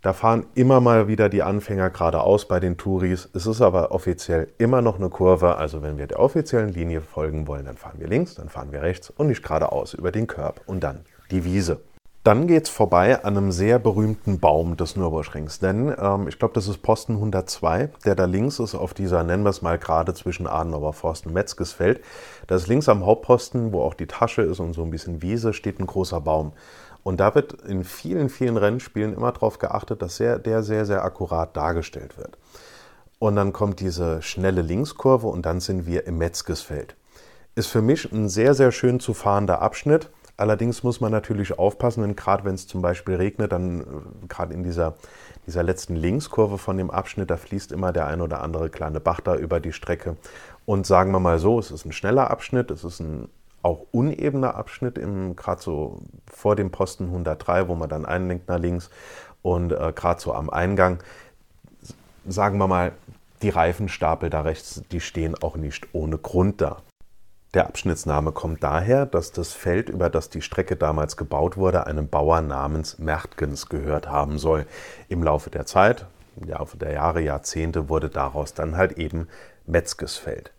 da 0.00 0.14
fahren 0.14 0.46
immer 0.54 0.80
mal 0.80 1.08
wieder 1.08 1.28
die 1.28 1.42
Anfänger 1.42 1.90
geradeaus 1.90 2.48
bei 2.48 2.58
den 2.58 2.78
Touris. 2.78 3.28
Es 3.34 3.44
ist 3.44 3.60
aber 3.60 3.92
offiziell 3.92 4.48
immer 4.56 4.80
noch 4.80 4.96
eine 4.98 5.10
Kurve. 5.10 5.56
Also 5.56 5.82
wenn 5.82 5.98
wir 5.98 6.06
der 6.06 6.20
offiziellen 6.20 6.70
Linie 6.70 7.02
folgen 7.02 7.46
wollen, 7.46 7.66
dann 7.66 7.76
fahren 7.76 7.96
wir 7.98 8.08
links, 8.08 8.34
dann 8.34 8.48
fahren 8.48 8.72
wir 8.72 8.80
rechts 8.80 9.10
und 9.10 9.26
nicht 9.26 9.42
geradeaus 9.42 9.92
über 9.92 10.10
den 10.10 10.26
Körb 10.26 10.62
und 10.64 10.82
dann 10.82 11.00
die 11.30 11.44
Wiese. 11.44 11.80
Dann 12.24 12.46
geht 12.46 12.64
es 12.64 12.70
vorbei 12.70 13.22
an 13.22 13.36
einem 13.36 13.52
sehr 13.52 13.78
berühmten 13.78 14.40
Baum 14.40 14.78
des 14.78 14.96
Nürburgrings. 14.96 15.58
Denn 15.58 15.94
ähm, 15.98 16.26
ich 16.26 16.38
glaube, 16.38 16.54
das 16.54 16.68
ist 16.68 16.78
Posten 16.78 17.16
102, 17.16 17.90
der 18.06 18.14
da 18.14 18.24
links 18.24 18.58
ist 18.60 18.74
auf 18.74 18.94
dieser, 18.94 19.22
nennen 19.24 19.44
wir 19.44 19.50
es 19.50 19.60
mal 19.60 19.78
gerade 19.78 20.14
zwischen 20.14 20.46
Adenauer 20.46 20.94
Forst 20.94 21.26
und 21.26 21.34
Metzgesfeld. 21.34 22.00
Da 22.46 22.56
ist 22.56 22.66
links 22.66 22.88
am 22.88 23.04
Hauptposten, 23.04 23.74
wo 23.74 23.82
auch 23.82 23.92
die 23.92 24.06
Tasche 24.06 24.40
ist 24.40 24.58
und 24.58 24.72
so 24.72 24.82
ein 24.82 24.90
bisschen 24.90 25.20
Wiese, 25.20 25.52
steht 25.52 25.78
ein 25.78 25.86
großer 25.86 26.22
Baum. 26.22 26.54
Und 27.02 27.20
da 27.20 27.34
wird 27.34 27.52
in 27.60 27.84
vielen, 27.84 28.30
vielen 28.30 28.56
Rennspielen 28.56 29.14
immer 29.14 29.30
darauf 29.30 29.58
geachtet, 29.58 30.00
dass 30.00 30.16
sehr, 30.16 30.38
der 30.38 30.62
sehr, 30.62 30.86
sehr 30.86 31.04
akkurat 31.04 31.54
dargestellt 31.54 32.16
wird. 32.16 32.38
Und 33.18 33.36
dann 33.36 33.52
kommt 33.52 33.80
diese 33.80 34.22
schnelle 34.22 34.62
Linkskurve 34.62 35.26
und 35.26 35.44
dann 35.44 35.60
sind 35.60 35.86
wir 35.86 36.06
im 36.06 36.16
Metzgesfeld. 36.16 36.96
Ist 37.54 37.66
für 37.66 37.82
mich 37.82 38.10
ein 38.10 38.30
sehr, 38.30 38.54
sehr 38.54 38.72
schön 38.72 38.98
zu 38.98 39.12
fahrender 39.12 39.60
Abschnitt. 39.60 40.08
Allerdings 40.36 40.82
muss 40.82 41.00
man 41.00 41.12
natürlich 41.12 41.58
aufpassen, 41.58 42.02
denn 42.02 42.16
gerade 42.16 42.44
wenn 42.44 42.56
es 42.56 42.66
zum 42.66 42.82
Beispiel 42.82 43.14
regnet, 43.14 43.52
dann 43.52 43.80
äh, 43.80 43.84
gerade 44.28 44.52
in 44.52 44.64
dieser, 44.64 44.94
dieser 45.46 45.62
letzten 45.62 45.94
Linkskurve 45.94 46.58
von 46.58 46.76
dem 46.76 46.90
Abschnitt, 46.90 47.30
da 47.30 47.36
fließt 47.36 47.70
immer 47.70 47.92
der 47.92 48.06
ein 48.06 48.20
oder 48.20 48.42
andere 48.42 48.68
kleine 48.68 49.00
Bach 49.00 49.20
da 49.20 49.36
über 49.36 49.60
die 49.60 49.72
Strecke. 49.72 50.16
Und 50.66 50.86
sagen 50.86 51.12
wir 51.12 51.20
mal 51.20 51.38
so, 51.38 51.58
es 51.58 51.70
ist 51.70 51.84
ein 51.84 51.92
schneller 51.92 52.30
Abschnitt, 52.30 52.70
es 52.70 52.82
ist 52.84 53.00
ein 53.00 53.28
auch 53.62 53.86
unebener 53.92 54.56
Abschnitt, 54.56 54.96
gerade 55.36 55.62
so 55.62 56.00
vor 56.30 56.54
dem 56.54 56.70
Posten 56.70 57.04
103, 57.04 57.68
wo 57.68 57.74
man 57.74 57.88
dann 57.88 58.04
einlenkt 58.04 58.48
nach 58.48 58.58
links 58.58 58.90
und 59.40 59.72
äh, 59.72 59.92
gerade 59.94 60.20
so 60.20 60.34
am 60.34 60.50
Eingang, 60.50 61.02
sagen 62.26 62.58
wir 62.58 62.68
mal, 62.68 62.92
die 63.40 63.48
Reifenstapel 63.48 64.30
da 64.30 64.42
rechts, 64.42 64.82
die 64.90 65.00
stehen 65.00 65.34
auch 65.42 65.56
nicht 65.56 65.88
ohne 65.92 66.18
Grund 66.18 66.60
da. 66.60 66.82
Der 67.54 67.68
Abschnittsname 67.68 68.32
kommt 68.32 68.64
daher, 68.64 69.06
dass 69.06 69.30
das 69.30 69.52
Feld, 69.52 69.88
über 69.88 70.10
das 70.10 70.28
die 70.28 70.42
Strecke 70.42 70.74
damals 70.74 71.16
gebaut 71.16 71.56
wurde, 71.56 71.86
einem 71.86 72.08
Bauer 72.08 72.40
namens 72.40 72.98
Mertgens 72.98 73.68
gehört 73.68 74.08
haben 74.08 74.38
soll. 74.38 74.66
Im 75.08 75.22
Laufe 75.22 75.50
der 75.50 75.64
Zeit, 75.64 76.06
im 76.36 76.48
Laufe 76.48 76.76
der 76.76 76.92
Jahre, 76.92 77.20
Jahrzehnte 77.20 77.88
wurde 77.88 78.08
daraus 78.08 78.54
dann 78.54 78.76
halt 78.76 78.98
eben 78.98 79.28
Metzgesfeld. 79.66 80.52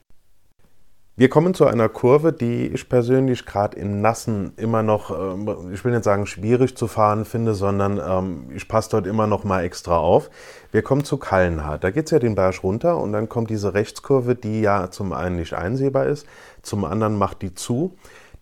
Wir 1.18 1.30
kommen 1.30 1.54
zu 1.54 1.66
einer 1.66 1.88
Kurve, 1.88 2.34
die 2.34 2.68
ich 2.68 2.90
persönlich 2.90 3.46
gerade 3.46 3.78
im 3.78 4.02
Nassen 4.02 4.52
immer 4.58 4.84
noch, 4.84 5.12
ähm, 5.12 5.72
ich 5.72 5.86
will 5.86 5.94
nicht 5.94 6.04
sagen 6.04 6.26
schwierig 6.26 6.76
zu 6.76 6.88
fahren 6.88 7.24
finde, 7.24 7.54
sondern 7.54 8.02
ähm, 8.06 8.50
ich 8.54 8.68
passe 8.68 8.90
dort 8.90 9.08
immer 9.08 9.26
noch 9.26 9.46
mal 9.46 9.64
extra 9.64 9.98
auf. 9.98 10.30
Wir 10.74 10.82
kommen 10.82 11.06
zu 11.06 11.16
Kallenhardt. 11.16 11.86
Da 11.86 11.92
geht 11.92 12.06
es 12.08 12.12
ja 12.12 12.20
den 12.20 12.36
Berg 12.36 12.62
runter 12.64 12.98
und 12.98 13.14
dann 13.14 13.30
kommt 13.30 13.50
diese 13.50 13.74
Rechtskurve, 13.74 14.36
die 14.36 14.60
ja 14.60 14.92
zum 14.92 15.14
einen 15.14 15.38
nicht 15.38 15.54
einsehbar 15.54 16.06
ist, 16.06 16.28
zum 16.62 16.84
anderen 16.84 17.18
macht 17.18 17.44
die 17.44 17.56
zu 17.56 17.96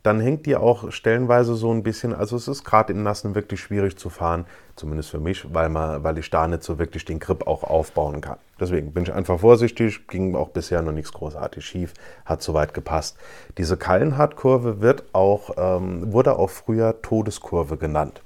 dann 0.03 0.19
hängt 0.19 0.45
die 0.45 0.57
auch 0.57 0.91
stellenweise 0.91 1.55
so 1.55 1.71
ein 1.71 1.81
bisschen, 1.81 2.13
also 2.13 2.35
es 2.35 2.49
ist 2.49 2.65
gerade 2.65 2.91
im 2.91 3.03
Nassen 3.03 3.35
wirklich 3.35 3.61
schwierig 3.61 3.97
zu 3.97 4.09
fahren, 4.09 4.45
zumindest 4.75 5.09
für 5.09 5.19
mich, 5.19 5.53
weil, 5.53 5.69
man, 5.69 6.03
weil 6.03 6.17
ich 6.17 6.29
da 6.29 6.45
nicht 6.45 6.63
so 6.63 6.77
wirklich 6.77 7.05
den 7.05 7.19
Grip 7.19 7.47
auch 7.47 7.63
aufbauen 7.63 8.19
kann. 8.19 8.37
Deswegen 8.59 8.91
bin 8.91 9.03
ich 9.03 9.13
einfach 9.13 9.39
vorsichtig, 9.39 10.07
ging 10.07 10.35
auch 10.35 10.49
bisher 10.49 10.81
noch 10.81 10.91
nichts 10.91 11.13
großartig 11.13 11.65
schief, 11.65 11.93
hat 12.25 12.41
soweit 12.41 12.73
gepasst. 12.73 13.17
Diese 13.57 13.77
Kallenhardt-Kurve 13.77 14.81
wird 14.81 15.05
auch, 15.13 15.51
ähm, 15.57 16.11
wurde 16.11 16.37
auch 16.37 16.49
früher 16.49 17.01
Todeskurve 17.01 17.77
genannt. 17.77 18.21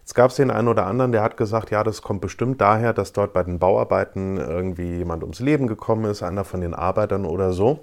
Jetzt 0.00 0.14
gab 0.14 0.30
es 0.30 0.36
den 0.36 0.52
einen 0.52 0.68
oder 0.68 0.86
anderen, 0.86 1.12
der 1.12 1.22
hat 1.22 1.36
gesagt, 1.36 1.70
ja, 1.70 1.82
das 1.82 2.00
kommt 2.00 2.20
bestimmt 2.20 2.60
daher, 2.60 2.94
dass 2.94 3.12
dort 3.12 3.32
bei 3.32 3.42
den 3.42 3.58
Bauarbeiten 3.58 4.38
irgendwie 4.38 4.96
jemand 4.96 5.22
ums 5.22 5.40
Leben 5.40 5.66
gekommen 5.66 6.04
ist, 6.04 6.22
einer 6.22 6.44
von 6.44 6.60
den 6.60 6.74
Arbeitern 6.74 7.26
oder 7.26 7.52
so. 7.52 7.80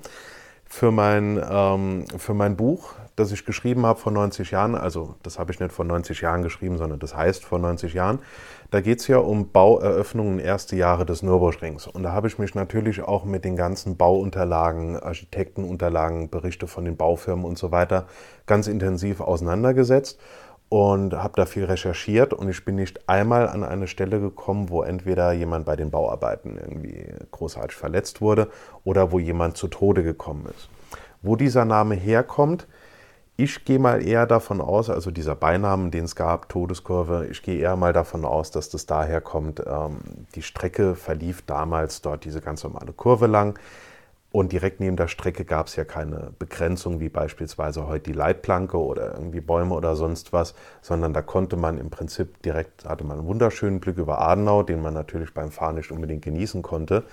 Für 0.67 0.91
mein, 0.91 1.41
ähm, 1.49 2.05
für 2.17 2.33
mein 2.33 2.55
Buch 2.55 2.95
das 3.15 3.31
ich 3.31 3.45
geschrieben 3.45 3.85
habe 3.85 3.99
vor 3.99 4.11
90 4.11 4.51
Jahren, 4.51 4.75
also 4.75 5.15
das 5.23 5.39
habe 5.39 5.51
ich 5.51 5.59
nicht 5.59 5.71
vor 5.71 5.85
90 5.85 6.21
Jahren 6.21 6.41
geschrieben, 6.41 6.77
sondern 6.77 6.99
das 6.99 7.15
heißt 7.15 7.45
vor 7.45 7.59
90 7.59 7.93
Jahren, 7.93 8.19
da 8.71 8.81
geht 8.81 8.99
es 8.99 9.07
ja 9.07 9.17
um 9.17 9.51
Baueröffnungen 9.51 10.39
erste 10.39 10.75
Jahre 10.75 11.05
des 11.05 11.23
Nürburgrings. 11.23 11.87
Und 11.87 12.03
da 12.03 12.11
habe 12.11 12.27
ich 12.27 12.39
mich 12.39 12.55
natürlich 12.55 13.01
auch 13.01 13.23
mit 13.23 13.45
den 13.45 13.55
ganzen 13.55 13.95
Bauunterlagen, 13.95 14.99
Architektenunterlagen, 14.99 16.29
Berichte 16.29 16.67
von 16.67 16.83
den 16.83 16.97
Baufirmen 16.97 17.45
und 17.45 17.57
so 17.57 17.71
weiter 17.71 18.07
ganz 18.45 18.67
intensiv 18.67 19.21
auseinandergesetzt 19.21 20.19
und 20.69 21.13
habe 21.13 21.33
da 21.35 21.45
viel 21.45 21.65
recherchiert 21.65 22.33
und 22.33 22.49
ich 22.49 22.65
bin 22.65 22.75
nicht 22.75 23.07
einmal 23.07 23.47
an 23.47 23.63
eine 23.63 23.87
Stelle 23.87 24.19
gekommen, 24.19 24.69
wo 24.69 24.81
entweder 24.81 25.31
jemand 25.31 25.65
bei 25.65 25.75
den 25.75 25.91
Bauarbeiten 25.91 26.57
irgendwie 26.57 27.05
großartig 27.31 27.77
verletzt 27.77 28.21
wurde 28.21 28.49
oder 28.83 29.11
wo 29.11 29.19
jemand 29.19 29.57
zu 29.57 29.67
Tode 29.67 30.03
gekommen 30.03 30.47
ist. 30.55 30.69
Wo 31.21 31.35
dieser 31.35 31.65
Name 31.65 31.95
herkommt, 31.95 32.67
ich 33.37 33.65
gehe 33.65 33.79
mal 33.79 34.05
eher 34.05 34.25
davon 34.25 34.61
aus, 34.61 34.89
also 34.89 35.11
dieser 35.11 35.35
Beinamen, 35.35 35.91
den 35.91 36.05
es 36.05 36.15
gab, 36.15 36.47
Todeskurve, 36.47 37.27
ich 37.29 37.43
gehe 37.43 37.59
eher 37.59 37.75
mal 37.75 37.91
davon 37.91 38.23
aus, 38.23 38.49
dass 38.49 38.69
das 38.69 38.85
daher 38.85 39.19
kommt. 39.19 39.61
Ähm, 39.65 39.97
die 40.35 40.41
Strecke 40.41 40.95
verlief 40.95 41.41
damals 41.41 42.01
dort 42.01 42.23
diese 42.23 42.39
ganz 42.39 42.63
normale 42.63 42.93
Kurve 42.93 43.27
lang. 43.27 43.59
Und 44.35 44.51
direkt 44.51 44.81
neben 44.81 44.97
der 44.97 45.07
Strecke 45.07 45.45
gab 45.45 45.67
es 45.67 45.77
ja 45.77 45.85
keine 45.85 46.33
Begrenzung, 46.37 46.99
wie 46.99 47.07
beispielsweise 47.07 47.87
heute 47.87 48.11
die 48.11 48.17
Leitplanke 48.17 48.77
oder 48.77 49.13
irgendwie 49.13 49.39
Bäume 49.39 49.73
oder 49.73 49.95
sonst 49.95 50.33
was, 50.33 50.55
sondern 50.81 51.13
da 51.13 51.21
konnte 51.21 51.55
man 51.55 51.77
im 51.77 51.89
Prinzip 51.89 52.41
direkt, 52.41 52.83
hatte 52.83 53.05
man 53.05 53.19
einen 53.19 53.27
wunderschönen 53.27 53.79
Blick 53.79 53.97
über 53.97 54.19
Adenau, 54.19 54.63
den 54.63 54.81
man 54.81 54.93
natürlich 54.93 55.33
beim 55.33 55.51
Fahren 55.51 55.75
nicht 55.75 55.89
unbedingt 55.89 56.25
genießen 56.25 56.61
konnte 56.61 57.05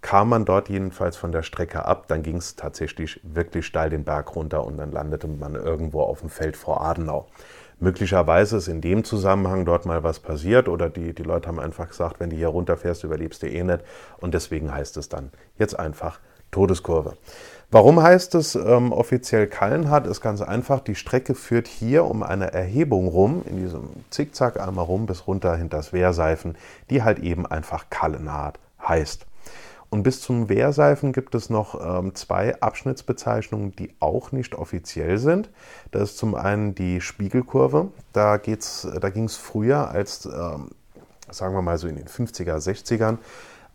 kam 0.00 0.30
man 0.30 0.44
dort 0.44 0.68
jedenfalls 0.68 1.16
von 1.16 1.30
der 1.30 1.44
Strecke 1.44 1.84
ab, 1.84 2.08
dann 2.08 2.24
ging 2.24 2.38
es 2.38 2.56
tatsächlich 2.56 3.20
wirklich 3.22 3.64
steil 3.66 3.88
den 3.88 4.02
Berg 4.02 4.34
runter 4.34 4.64
und 4.66 4.76
dann 4.76 4.90
landete 4.90 5.28
man 5.28 5.54
irgendwo 5.54 6.00
auf 6.00 6.20
dem 6.20 6.28
Feld 6.28 6.56
vor 6.56 6.84
Adenau. 6.84 7.28
Möglicherweise 7.78 8.56
ist 8.56 8.66
in 8.66 8.80
dem 8.80 9.04
Zusammenhang 9.04 9.64
dort 9.64 9.86
mal 9.86 10.02
was 10.02 10.18
passiert 10.18 10.68
oder 10.68 10.90
die, 10.90 11.14
die 11.14 11.22
Leute 11.22 11.46
haben 11.46 11.60
einfach 11.60 11.88
gesagt, 11.88 12.18
wenn 12.18 12.30
du 12.30 12.36
hier 12.36 12.48
runterfährst, 12.48 13.04
überlebst 13.04 13.44
du 13.44 13.48
eh 13.48 13.62
nicht. 13.62 13.84
Und 14.18 14.34
deswegen 14.34 14.74
heißt 14.74 14.96
es 14.96 15.08
dann 15.08 15.30
jetzt 15.56 15.78
einfach 15.78 16.18
Todeskurve. 16.52 17.16
Warum 17.72 18.02
heißt 18.02 18.34
es 18.34 18.54
ähm, 18.54 18.92
offiziell 18.92 19.46
Kallenhardt? 19.46 20.06
Ist 20.06 20.20
ganz 20.20 20.42
einfach, 20.42 20.80
die 20.80 20.94
Strecke 20.94 21.34
führt 21.34 21.66
hier 21.66 22.04
um 22.04 22.22
eine 22.22 22.52
Erhebung 22.52 23.08
rum, 23.08 23.42
in 23.46 23.56
diesem 23.56 23.88
Zickzack 24.10 24.60
einmal 24.60 24.84
rum 24.84 25.06
bis 25.06 25.26
runter 25.26 25.56
hinter 25.56 25.78
das 25.78 25.94
Wehrseifen, 25.94 26.56
die 26.90 27.02
halt 27.02 27.18
eben 27.18 27.46
einfach 27.46 27.86
Kallenhardt 27.88 28.60
heißt. 28.86 29.24
Und 29.88 30.02
bis 30.04 30.20
zum 30.20 30.50
Wehrseifen 30.50 31.12
gibt 31.12 31.34
es 31.34 31.50
noch 31.50 31.78
ähm, 31.82 32.14
zwei 32.14 32.60
Abschnittsbezeichnungen, 32.60 33.76
die 33.76 33.94
auch 34.00 34.32
nicht 34.32 34.54
offiziell 34.54 35.16
sind. 35.16 35.50
Das 35.90 36.10
ist 36.10 36.18
zum 36.18 36.34
einen 36.34 36.74
die 36.74 37.00
Spiegelkurve. 37.00 37.88
Da, 38.12 38.38
da 38.38 39.10
ging 39.10 39.24
es 39.24 39.36
früher 39.36 39.90
als, 39.90 40.26
ähm, 40.26 40.70
sagen 41.30 41.54
wir 41.54 41.62
mal 41.62 41.78
so 41.78 41.88
in 41.88 41.96
den 41.96 42.06
50er, 42.06 42.56
60ern, 42.56 43.18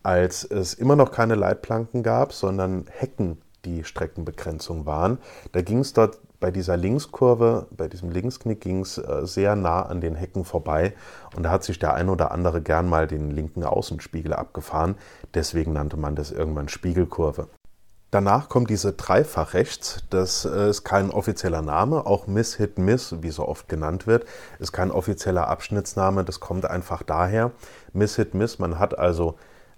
als 0.07 0.45
es 0.45 0.73
immer 0.73 0.95
noch 0.95 1.11
keine 1.11 1.35
Leitplanken 1.35 2.01
gab, 2.01 2.31
sondern 2.31 2.85
Hecken, 2.89 3.41
die 3.65 3.83
Streckenbegrenzung 3.83 4.85
waren. 4.85 5.17
Da 5.51 5.61
ging 5.61 5.79
es 5.79 5.91
dort 5.91 6.19
bei 6.39 6.49
dieser 6.49 6.77
Linkskurve, 6.77 7.67
bei 7.71 7.89
diesem 7.89 8.11
Linksknick 8.11 8.61
ging 8.61 8.83
es 8.83 8.97
äh, 8.97 9.25
sehr 9.25 9.57
nah 9.57 9.81
an 9.81 9.99
den 9.99 10.15
Hecken 10.15 10.45
vorbei 10.45 10.93
und 11.35 11.43
da 11.43 11.51
hat 11.51 11.65
sich 11.65 11.77
der 11.77 11.93
ein 11.93 12.07
oder 12.07 12.31
andere 12.31 12.61
gern 12.61 12.87
mal 12.87 13.05
den 13.05 13.31
linken 13.31 13.65
Außenspiegel 13.65 14.31
abgefahren. 14.31 14.95
Deswegen 15.33 15.73
nannte 15.73 15.97
man 15.97 16.15
das 16.15 16.31
irgendwann 16.31 16.69
Spiegelkurve. 16.69 17.49
Danach 18.09 18.47
kommt 18.47 18.69
diese 18.69 18.93
Dreifach 18.93 19.53
rechts. 19.55 20.05
Das 20.09 20.45
äh, 20.45 20.69
ist 20.69 20.85
kein 20.85 21.11
offizieller 21.11 21.61
Name. 21.61 22.05
Auch 22.05 22.27
Miss 22.27 22.55
Hit 22.55 22.77
Miss, 22.77 23.15
wie 23.21 23.31
so 23.31 23.45
oft 23.45 23.67
genannt 23.67 24.07
wird, 24.07 24.25
ist 24.59 24.71
kein 24.71 24.89
offizieller 24.89 25.49
Abschnittsname. 25.49 26.23
Das 26.23 26.39
kommt 26.39 26.65
einfach 26.65 27.03
daher. 27.03 27.51
Miss 27.91 28.15
Hit 28.15 28.35
Miss, 28.35 28.57
man 28.57 28.79
hat 28.79 28.97
also 28.97 29.35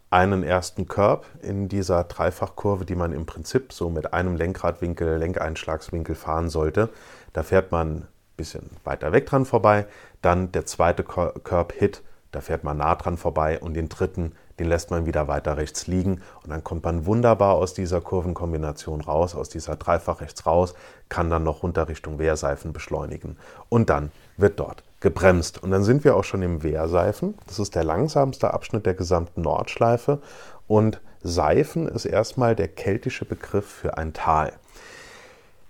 einen 0.10 0.44
ersten 0.44 0.88
Curb 0.88 1.26
in 1.42 1.68
dieser 1.70 2.04
Dreifachkurve, 2.04 2.86
die 2.86 2.96
man 2.96 3.14
im 3.14 3.26
Prinzip 3.26 3.74
so 3.74 3.90
mit 3.90 4.14
einem 4.14 4.36
Lenkradwinkel, 4.36 5.18
Lenkeinschlagswinkel 5.18 6.16
fahren 6.16 6.50
sollte. 6.50 6.90
Da 7.34 7.44
fährt 7.44 7.72
man 7.72 7.98
ein 7.98 8.08
bisschen 8.36 8.70
weiter 8.84 9.12
weg 9.12 9.28
dran 9.28 9.46
vorbei. 9.46 9.86
Dann 10.22 10.52
der 10.52 10.66
zweite 10.66 11.04
Curb-Hit, 11.04 12.02
da 12.32 12.42
fährt 12.42 12.64
man 12.64 12.78
nah 12.78 12.96
dran 12.96 13.18
vorbei. 13.18 13.60
Und 13.60 13.76
den 13.76 13.88
dritten, 13.88 14.34
den 14.58 14.68
lässt 14.68 14.90
man 14.90 15.06
wieder 15.06 15.28
weiter 15.28 15.58
rechts 15.58 15.86
liegen. 15.86 16.22
Und 16.44 16.50
dann 16.50 16.64
kommt 16.64 16.84
man 16.84 17.06
wunderbar 17.06 17.54
aus 17.54 17.76
dieser 17.76 18.02
Kurvenkombination 18.02 19.02
raus, 19.02 19.36
aus 19.36 19.50
dieser 19.50 19.76
Dreifach 19.76 20.22
rechts 20.22 20.46
raus, 20.48 20.74
kann 21.10 21.30
dann 21.30 21.44
noch 21.44 21.62
runter 21.62 21.88
Richtung 21.88 22.18
Wehrseifen 22.18 22.74
beschleunigen. 22.74 23.38
Und 23.70 23.92
dann 23.92 24.12
wird 24.38 24.60
dort 24.60 24.84
gebremst. 25.00 25.62
Und 25.62 25.72
dann 25.72 25.84
sind 25.84 26.04
wir 26.04 26.16
auch 26.16 26.24
schon 26.24 26.42
im 26.42 26.64
Wehrseifen. 26.64 27.36
Das 27.48 27.60
ist 27.60 27.76
der 27.76 27.84
langsamste 27.84 28.54
Abschnitt 28.54 28.86
der 28.86 28.94
gesamten 28.94 29.42
Nordschleife. 29.42 30.20
Und 30.68 31.02
Seifen 31.22 31.88
ist 31.88 32.06
erstmal 32.06 32.56
der 32.56 32.68
keltische 32.68 33.26
Begriff 33.26 33.66
für 33.66 33.98
ein 33.98 34.14
Tal. 34.14 34.54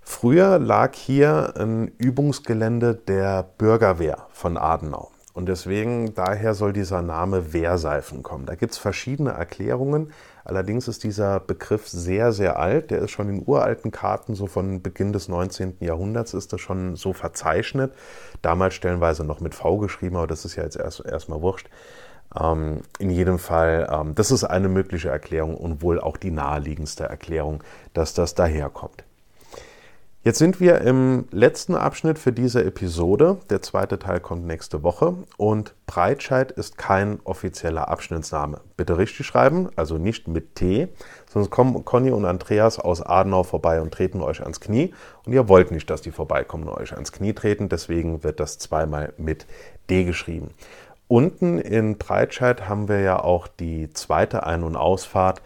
Früher 0.02 0.58
lag 0.58 0.94
hier 0.94 1.54
ein 1.56 1.88
Übungsgelände 1.98 2.94
der 2.94 3.44
Bürgerwehr 3.58 4.26
von 4.32 4.56
Adenau. 4.56 5.10
Und 5.34 5.46
deswegen, 5.48 6.14
daher 6.14 6.54
soll 6.54 6.72
dieser 6.72 7.02
Name 7.02 7.52
Wehrseifen 7.52 8.22
kommen. 8.22 8.46
Da 8.46 8.56
gibt 8.56 8.72
es 8.72 8.78
verschiedene 8.78 9.30
Erklärungen. 9.30 10.12
Allerdings 10.44 10.88
ist 10.88 11.04
dieser 11.04 11.40
Begriff 11.40 11.88
sehr, 11.88 12.32
sehr 12.32 12.58
alt. 12.58 12.90
Der 12.90 13.00
ist 13.00 13.10
schon 13.10 13.28
in 13.28 13.42
uralten 13.46 13.90
Karten, 13.90 14.34
so 14.34 14.46
von 14.46 14.82
Beginn 14.82 15.12
des 15.12 15.28
19. 15.28 15.76
Jahrhunderts, 15.80 16.34
ist 16.34 16.52
das 16.52 16.60
schon 16.60 16.96
so 16.96 17.12
verzeichnet. 17.12 17.92
Damals 18.42 18.74
stellenweise 18.74 19.24
noch 19.24 19.40
mit 19.40 19.54
V 19.54 19.78
geschrieben, 19.78 20.16
aber 20.16 20.26
das 20.26 20.44
ist 20.44 20.56
ja 20.56 20.64
jetzt 20.64 20.76
erst, 20.76 21.04
erstmal 21.04 21.42
wurscht. 21.42 21.68
Ähm, 22.38 22.82
in 22.98 23.10
jedem 23.10 23.38
Fall, 23.38 23.88
ähm, 23.92 24.14
das 24.14 24.30
ist 24.30 24.44
eine 24.44 24.68
mögliche 24.68 25.08
Erklärung 25.08 25.56
und 25.56 25.82
wohl 25.82 26.00
auch 26.00 26.16
die 26.16 26.30
naheliegendste 26.30 27.04
Erklärung, 27.04 27.62
dass 27.92 28.14
das 28.14 28.34
daherkommt. 28.34 29.04
Jetzt 30.22 30.36
sind 30.36 30.60
wir 30.60 30.82
im 30.82 31.24
letzten 31.30 31.74
Abschnitt 31.74 32.18
für 32.18 32.30
diese 32.30 32.62
Episode. 32.62 33.38
Der 33.48 33.62
zweite 33.62 33.98
Teil 33.98 34.20
kommt 34.20 34.46
nächste 34.46 34.82
Woche 34.82 35.14
und 35.38 35.74
Breitscheid 35.86 36.52
ist 36.52 36.76
kein 36.76 37.20
offizieller 37.24 37.88
Abschnittsname. 37.88 38.60
Bitte 38.76 38.98
richtig 38.98 39.24
schreiben, 39.24 39.70
also 39.76 39.96
nicht 39.96 40.28
mit 40.28 40.56
T, 40.56 40.88
sonst 41.26 41.48
kommen 41.48 41.86
Conny 41.86 42.10
und 42.10 42.26
Andreas 42.26 42.78
aus 42.78 43.00
Adenau 43.00 43.44
vorbei 43.44 43.80
und 43.80 43.94
treten 43.94 44.20
euch 44.20 44.42
ans 44.42 44.60
Knie 44.60 44.92
und 45.24 45.32
ihr 45.32 45.48
wollt 45.48 45.70
nicht, 45.70 45.88
dass 45.88 46.02
die 46.02 46.10
vorbeikommen 46.10 46.68
und 46.68 46.76
euch 46.76 46.92
ans 46.92 47.12
Knie 47.12 47.32
treten, 47.32 47.70
deswegen 47.70 48.22
wird 48.22 48.40
das 48.40 48.58
zweimal 48.58 49.14
mit 49.16 49.46
D 49.88 50.04
geschrieben. 50.04 50.50
Unten 51.08 51.58
in 51.58 51.96
Breitscheid 51.96 52.68
haben 52.68 52.88
wir 52.88 53.00
ja 53.00 53.20
auch 53.20 53.48
die 53.48 53.88
zweite 53.94 54.44
Ein- 54.44 54.64
und 54.64 54.76
Ausfahrt 54.76 55.40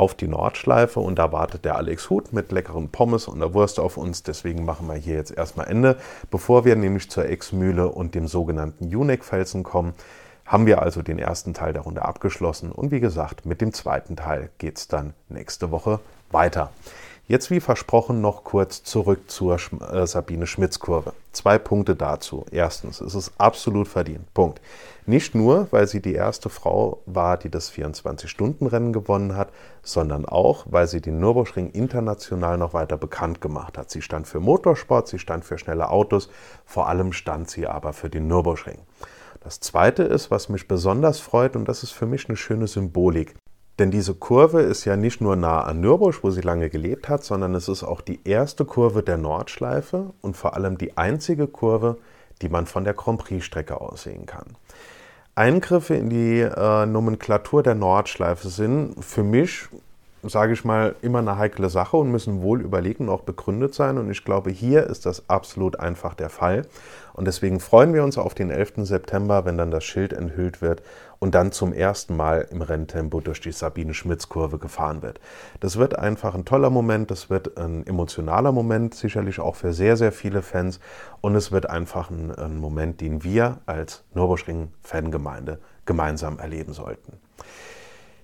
auf 0.00 0.14
die 0.14 0.28
Nordschleife 0.28 0.98
und 0.98 1.18
da 1.18 1.30
wartet 1.30 1.66
der 1.66 1.76
Alex 1.76 2.08
Huth 2.08 2.32
mit 2.32 2.52
leckeren 2.52 2.88
Pommes 2.88 3.28
und 3.28 3.38
der 3.38 3.52
Wurst 3.52 3.78
auf 3.78 3.98
uns. 3.98 4.22
Deswegen 4.22 4.64
machen 4.64 4.86
wir 4.86 4.94
hier 4.94 5.16
jetzt 5.16 5.30
erstmal 5.30 5.68
Ende. 5.68 5.98
Bevor 6.30 6.64
wir 6.64 6.74
nämlich 6.74 7.10
zur 7.10 7.26
Ex-Mühle 7.26 7.86
und 7.90 8.14
dem 8.14 8.26
sogenannten 8.26 8.88
Junek-Felsen 8.88 9.62
kommen, 9.62 9.92
haben 10.46 10.64
wir 10.64 10.80
also 10.80 11.02
den 11.02 11.18
ersten 11.18 11.52
Teil 11.52 11.74
der 11.74 11.82
Runde 11.82 12.02
abgeschlossen 12.02 12.72
und 12.72 12.90
wie 12.90 13.00
gesagt, 13.00 13.44
mit 13.44 13.60
dem 13.60 13.74
zweiten 13.74 14.16
Teil 14.16 14.48
geht 14.56 14.78
es 14.78 14.88
dann 14.88 15.12
nächste 15.28 15.70
Woche 15.70 16.00
weiter. 16.30 16.70
Jetzt 17.28 17.50
wie 17.50 17.60
versprochen 17.60 18.22
noch 18.22 18.42
kurz 18.42 18.82
zurück 18.82 19.30
zur 19.30 19.58
äh, 19.92 20.06
Sabine 20.06 20.46
Schmitz 20.46 20.78
Kurve. 20.78 21.12
Zwei 21.32 21.58
Punkte 21.58 21.94
dazu. 21.94 22.44
Erstens, 22.50 23.00
es 23.00 23.14
ist 23.14 23.32
absolut 23.38 23.86
verdient. 23.86 24.32
Punkt. 24.34 24.60
Nicht 25.06 25.34
nur, 25.34 25.68
weil 25.70 25.86
sie 25.86 26.02
die 26.02 26.14
erste 26.14 26.48
Frau 26.48 27.02
war, 27.06 27.36
die 27.36 27.50
das 27.50 27.72
24-Stunden-Rennen 27.72 28.92
gewonnen 28.92 29.36
hat, 29.36 29.50
sondern 29.82 30.26
auch, 30.26 30.66
weil 30.68 30.88
sie 30.88 31.00
den 31.00 31.20
Nürburgring 31.20 31.70
international 31.70 32.58
noch 32.58 32.74
weiter 32.74 32.96
bekannt 32.96 33.40
gemacht 33.40 33.78
hat. 33.78 33.90
Sie 33.90 34.02
stand 34.02 34.26
für 34.26 34.40
Motorsport, 34.40 35.06
sie 35.06 35.20
stand 35.20 35.44
für 35.44 35.56
schnelle 35.56 35.90
Autos, 35.90 36.30
vor 36.64 36.88
allem 36.88 37.12
stand 37.12 37.48
sie 37.48 37.66
aber 37.66 37.92
für 37.92 38.10
den 38.10 38.26
Nürburgring. 38.26 38.78
Das 39.40 39.60
Zweite 39.60 40.02
ist, 40.02 40.30
was 40.30 40.48
mich 40.48 40.68
besonders 40.68 41.20
freut, 41.20 41.54
und 41.54 41.66
das 41.66 41.82
ist 41.82 41.92
für 41.92 42.06
mich 42.06 42.28
eine 42.28 42.36
schöne 42.36 42.66
Symbolik. 42.66 43.36
Denn 43.80 43.90
diese 43.90 44.12
Kurve 44.12 44.60
ist 44.60 44.84
ja 44.84 44.94
nicht 44.94 45.22
nur 45.22 45.36
nah 45.36 45.62
an 45.62 45.80
Nürburg, 45.80 46.22
wo 46.22 46.30
sie 46.30 46.42
lange 46.42 46.68
gelebt 46.68 47.08
hat, 47.08 47.24
sondern 47.24 47.54
es 47.54 47.66
ist 47.66 47.82
auch 47.82 48.02
die 48.02 48.20
erste 48.24 48.66
Kurve 48.66 49.02
der 49.02 49.16
Nordschleife 49.16 50.12
und 50.20 50.36
vor 50.36 50.54
allem 50.54 50.76
die 50.76 50.98
einzige 50.98 51.46
Kurve, 51.46 51.96
die 52.42 52.50
man 52.50 52.66
von 52.66 52.84
der 52.84 52.92
Grand 52.92 53.20
Prix-Strecke 53.20 53.80
aus 53.80 54.02
sehen 54.02 54.26
kann. 54.26 54.44
Eingriffe 55.34 55.94
in 55.94 56.10
die 56.10 56.40
äh, 56.40 56.84
Nomenklatur 56.84 57.62
der 57.62 57.74
Nordschleife 57.74 58.50
sind 58.50 59.02
für 59.02 59.22
mich 59.22 59.68
sage 60.22 60.52
ich 60.52 60.64
mal, 60.64 60.94
immer 61.02 61.20
eine 61.20 61.38
heikle 61.38 61.70
Sache 61.70 61.96
und 61.96 62.10
müssen 62.10 62.42
wohl 62.42 62.60
überlegt 62.60 63.00
und 63.00 63.08
auch 63.08 63.22
begründet 63.22 63.74
sein. 63.74 63.96
Und 63.96 64.10
ich 64.10 64.24
glaube, 64.24 64.50
hier 64.50 64.86
ist 64.86 65.06
das 65.06 65.28
absolut 65.28 65.80
einfach 65.80 66.14
der 66.14 66.28
Fall. 66.28 66.66
Und 67.14 67.26
deswegen 67.26 67.60
freuen 67.60 67.94
wir 67.94 68.04
uns 68.04 68.18
auf 68.18 68.34
den 68.34 68.50
11. 68.50 68.86
September, 68.86 69.44
wenn 69.44 69.58
dann 69.58 69.70
das 69.70 69.84
Schild 69.84 70.12
enthüllt 70.12 70.62
wird 70.62 70.82
und 71.18 71.34
dann 71.34 71.52
zum 71.52 71.72
ersten 71.72 72.16
Mal 72.16 72.46
im 72.50 72.62
Renntempo 72.62 73.20
durch 73.20 73.40
die 73.40 73.52
Sabine-Schmitz-Kurve 73.52 74.58
gefahren 74.58 75.02
wird. 75.02 75.20
Das 75.60 75.76
wird 75.76 75.98
einfach 75.98 76.34
ein 76.34 76.44
toller 76.44 76.70
Moment, 76.70 77.10
das 77.10 77.28
wird 77.30 77.58
ein 77.58 77.86
emotionaler 77.86 78.52
Moment, 78.52 78.94
sicherlich 78.94 79.40
auch 79.40 79.56
für 79.56 79.72
sehr, 79.72 79.96
sehr 79.96 80.12
viele 80.12 80.42
Fans. 80.42 80.80
Und 81.20 81.34
es 81.34 81.52
wird 81.52 81.68
einfach 81.68 82.10
ein, 82.10 82.34
ein 82.34 82.56
Moment, 82.58 83.00
den 83.00 83.22
wir 83.24 83.58
als 83.66 84.04
Nürburgring-Fangemeinde 84.14 85.58
gemeinsam 85.84 86.38
erleben 86.38 86.72
sollten. 86.72 87.18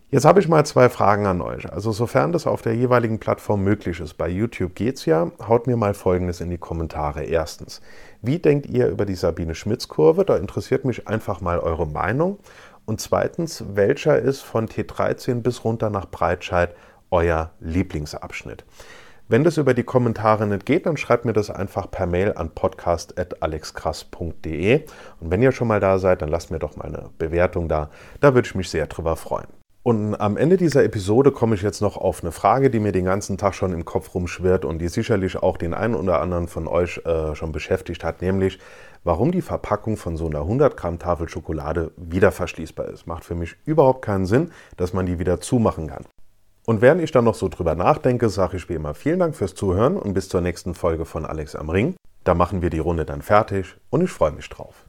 Jetzt 0.08 0.24
habe 0.24 0.38
ich 0.38 0.46
mal 0.46 0.64
zwei 0.64 0.88
Fragen 0.88 1.26
an 1.26 1.40
euch. 1.40 1.68
Also 1.72 1.90
sofern 1.90 2.30
das 2.30 2.46
auf 2.46 2.62
der 2.62 2.76
jeweiligen 2.76 3.18
Plattform 3.18 3.64
möglich 3.64 3.98
ist, 3.98 4.14
bei 4.14 4.28
YouTube 4.28 4.76
geht 4.76 4.98
es 4.98 5.04
ja, 5.04 5.32
haut 5.48 5.66
mir 5.66 5.76
mal 5.76 5.94
Folgendes 5.94 6.40
in 6.40 6.48
die 6.48 6.58
Kommentare. 6.58 7.24
Erstens, 7.24 7.80
wie 8.22 8.38
denkt 8.38 8.66
ihr 8.66 8.86
über 8.86 9.04
die 9.04 9.16
Sabine-Schmitz-Kurve? 9.16 10.24
Da 10.24 10.36
interessiert 10.36 10.84
mich 10.84 11.08
einfach 11.08 11.40
mal 11.40 11.58
eure 11.58 11.88
Meinung. 11.88 12.38
Und 12.84 13.00
zweitens, 13.00 13.64
welcher 13.74 14.16
ist 14.16 14.42
von 14.42 14.68
T13 14.68 15.42
bis 15.42 15.64
runter 15.64 15.90
nach 15.90 16.08
Breitscheid 16.08 16.72
euer 17.10 17.50
Lieblingsabschnitt? 17.58 18.64
Wenn 19.26 19.42
das 19.42 19.56
über 19.56 19.74
die 19.74 19.82
Kommentare 19.82 20.46
nicht 20.46 20.66
geht, 20.66 20.86
dann 20.86 20.96
schreibt 20.96 21.24
mir 21.24 21.32
das 21.32 21.50
einfach 21.50 21.90
per 21.90 22.06
Mail 22.06 22.34
an 22.36 22.50
podcast.alexkrass.de. 22.50 24.84
Und 25.18 25.32
wenn 25.32 25.42
ihr 25.42 25.50
schon 25.50 25.66
mal 25.66 25.80
da 25.80 25.98
seid, 25.98 26.22
dann 26.22 26.28
lasst 26.28 26.52
mir 26.52 26.60
doch 26.60 26.76
mal 26.76 26.86
eine 26.86 27.10
Bewertung 27.18 27.68
da. 27.68 27.90
Da 28.20 28.36
würde 28.36 28.46
ich 28.46 28.54
mich 28.54 28.70
sehr 28.70 28.86
drüber 28.86 29.16
freuen. 29.16 29.55
Und 29.86 30.16
am 30.16 30.36
Ende 30.36 30.56
dieser 30.56 30.82
Episode 30.82 31.30
komme 31.30 31.54
ich 31.54 31.62
jetzt 31.62 31.80
noch 31.80 31.96
auf 31.96 32.20
eine 32.20 32.32
Frage, 32.32 32.70
die 32.70 32.80
mir 32.80 32.90
den 32.90 33.04
ganzen 33.04 33.38
Tag 33.38 33.54
schon 33.54 33.72
im 33.72 33.84
Kopf 33.84 34.16
rumschwirrt 34.16 34.64
und 34.64 34.80
die 34.80 34.88
sicherlich 34.88 35.36
auch 35.36 35.56
den 35.56 35.74
einen 35.74 35.94
oder 35.94 36.20
anderen 36.20 36.48
von 36.48 36.66
euch 36.66 37.00
äh, 37.04 37.36
schon 37.36 37.52
beschäftigt 37.52 38.02
hat, 38.02 38.20
nämlich 38.20 38.58
warum 39.04 39.30
die 39.30 39.42
Verpackung 39.42 39.96
von 39.96 40.16
so 40.16 40.26
einer 40.26 40.40
100 40.40 40.76
Gramm 40.76 40.98
Tafel 40.98 41.28
Schokolade 41.28 41.92
wieder 41.96 42.32
verschließbar 42.32 42.88
ist. 42.88 43.06
Macht 43.06 43.24
für 43.24 43.36
mich 43.36 43.54
überhaupt 43.64 44.04
keinen 44.04 44.26
Sinn, 44.26 44.50
dass 44.76 44.92
man 44.92 45.06
die 45.06 45.20
wieder 45.20 45.40
zumachen 45.40 45.86
kann. 45.86 46.04
Und 46.64 46.80
während 46.80 47.00
ich 47.00 47.12
dann 47.12 47.24
noch 47.24 47.36
so 47.36 47.48
drüber 47.48 47.76
nachdenke, 47.76 48.28
sage 48.28 48.56
ich 48.56 48.68
wie 48.68 48.74
immer 48.74 48.92
vielen 48.92 49.20
Dank 49.20 49.36
fürs 49.36 49.54
Zuhören 49.54 49.96
und 49.96 50.14
bis 50.14 50.28
zur 50.28 50.40
nächsten 50.40 50.74
Folge 50.74 51.04
von 51.04 51.24
Alex 51.24 51.54
am 51.54 51.70
Ring. 51.70 51.94
Da 52.24 52.34
machen 52.34 52.60
wir 52.60 52.70
die 52.70 52.80
Runde 52.80 53.04
dann 53.04 53.22
fertig 53.22 53.76
und 53.90 54.02
ich 54.02 54.10
freue 54.10 54.32
mich 54.32 54.48
drauf. 54.48 54.84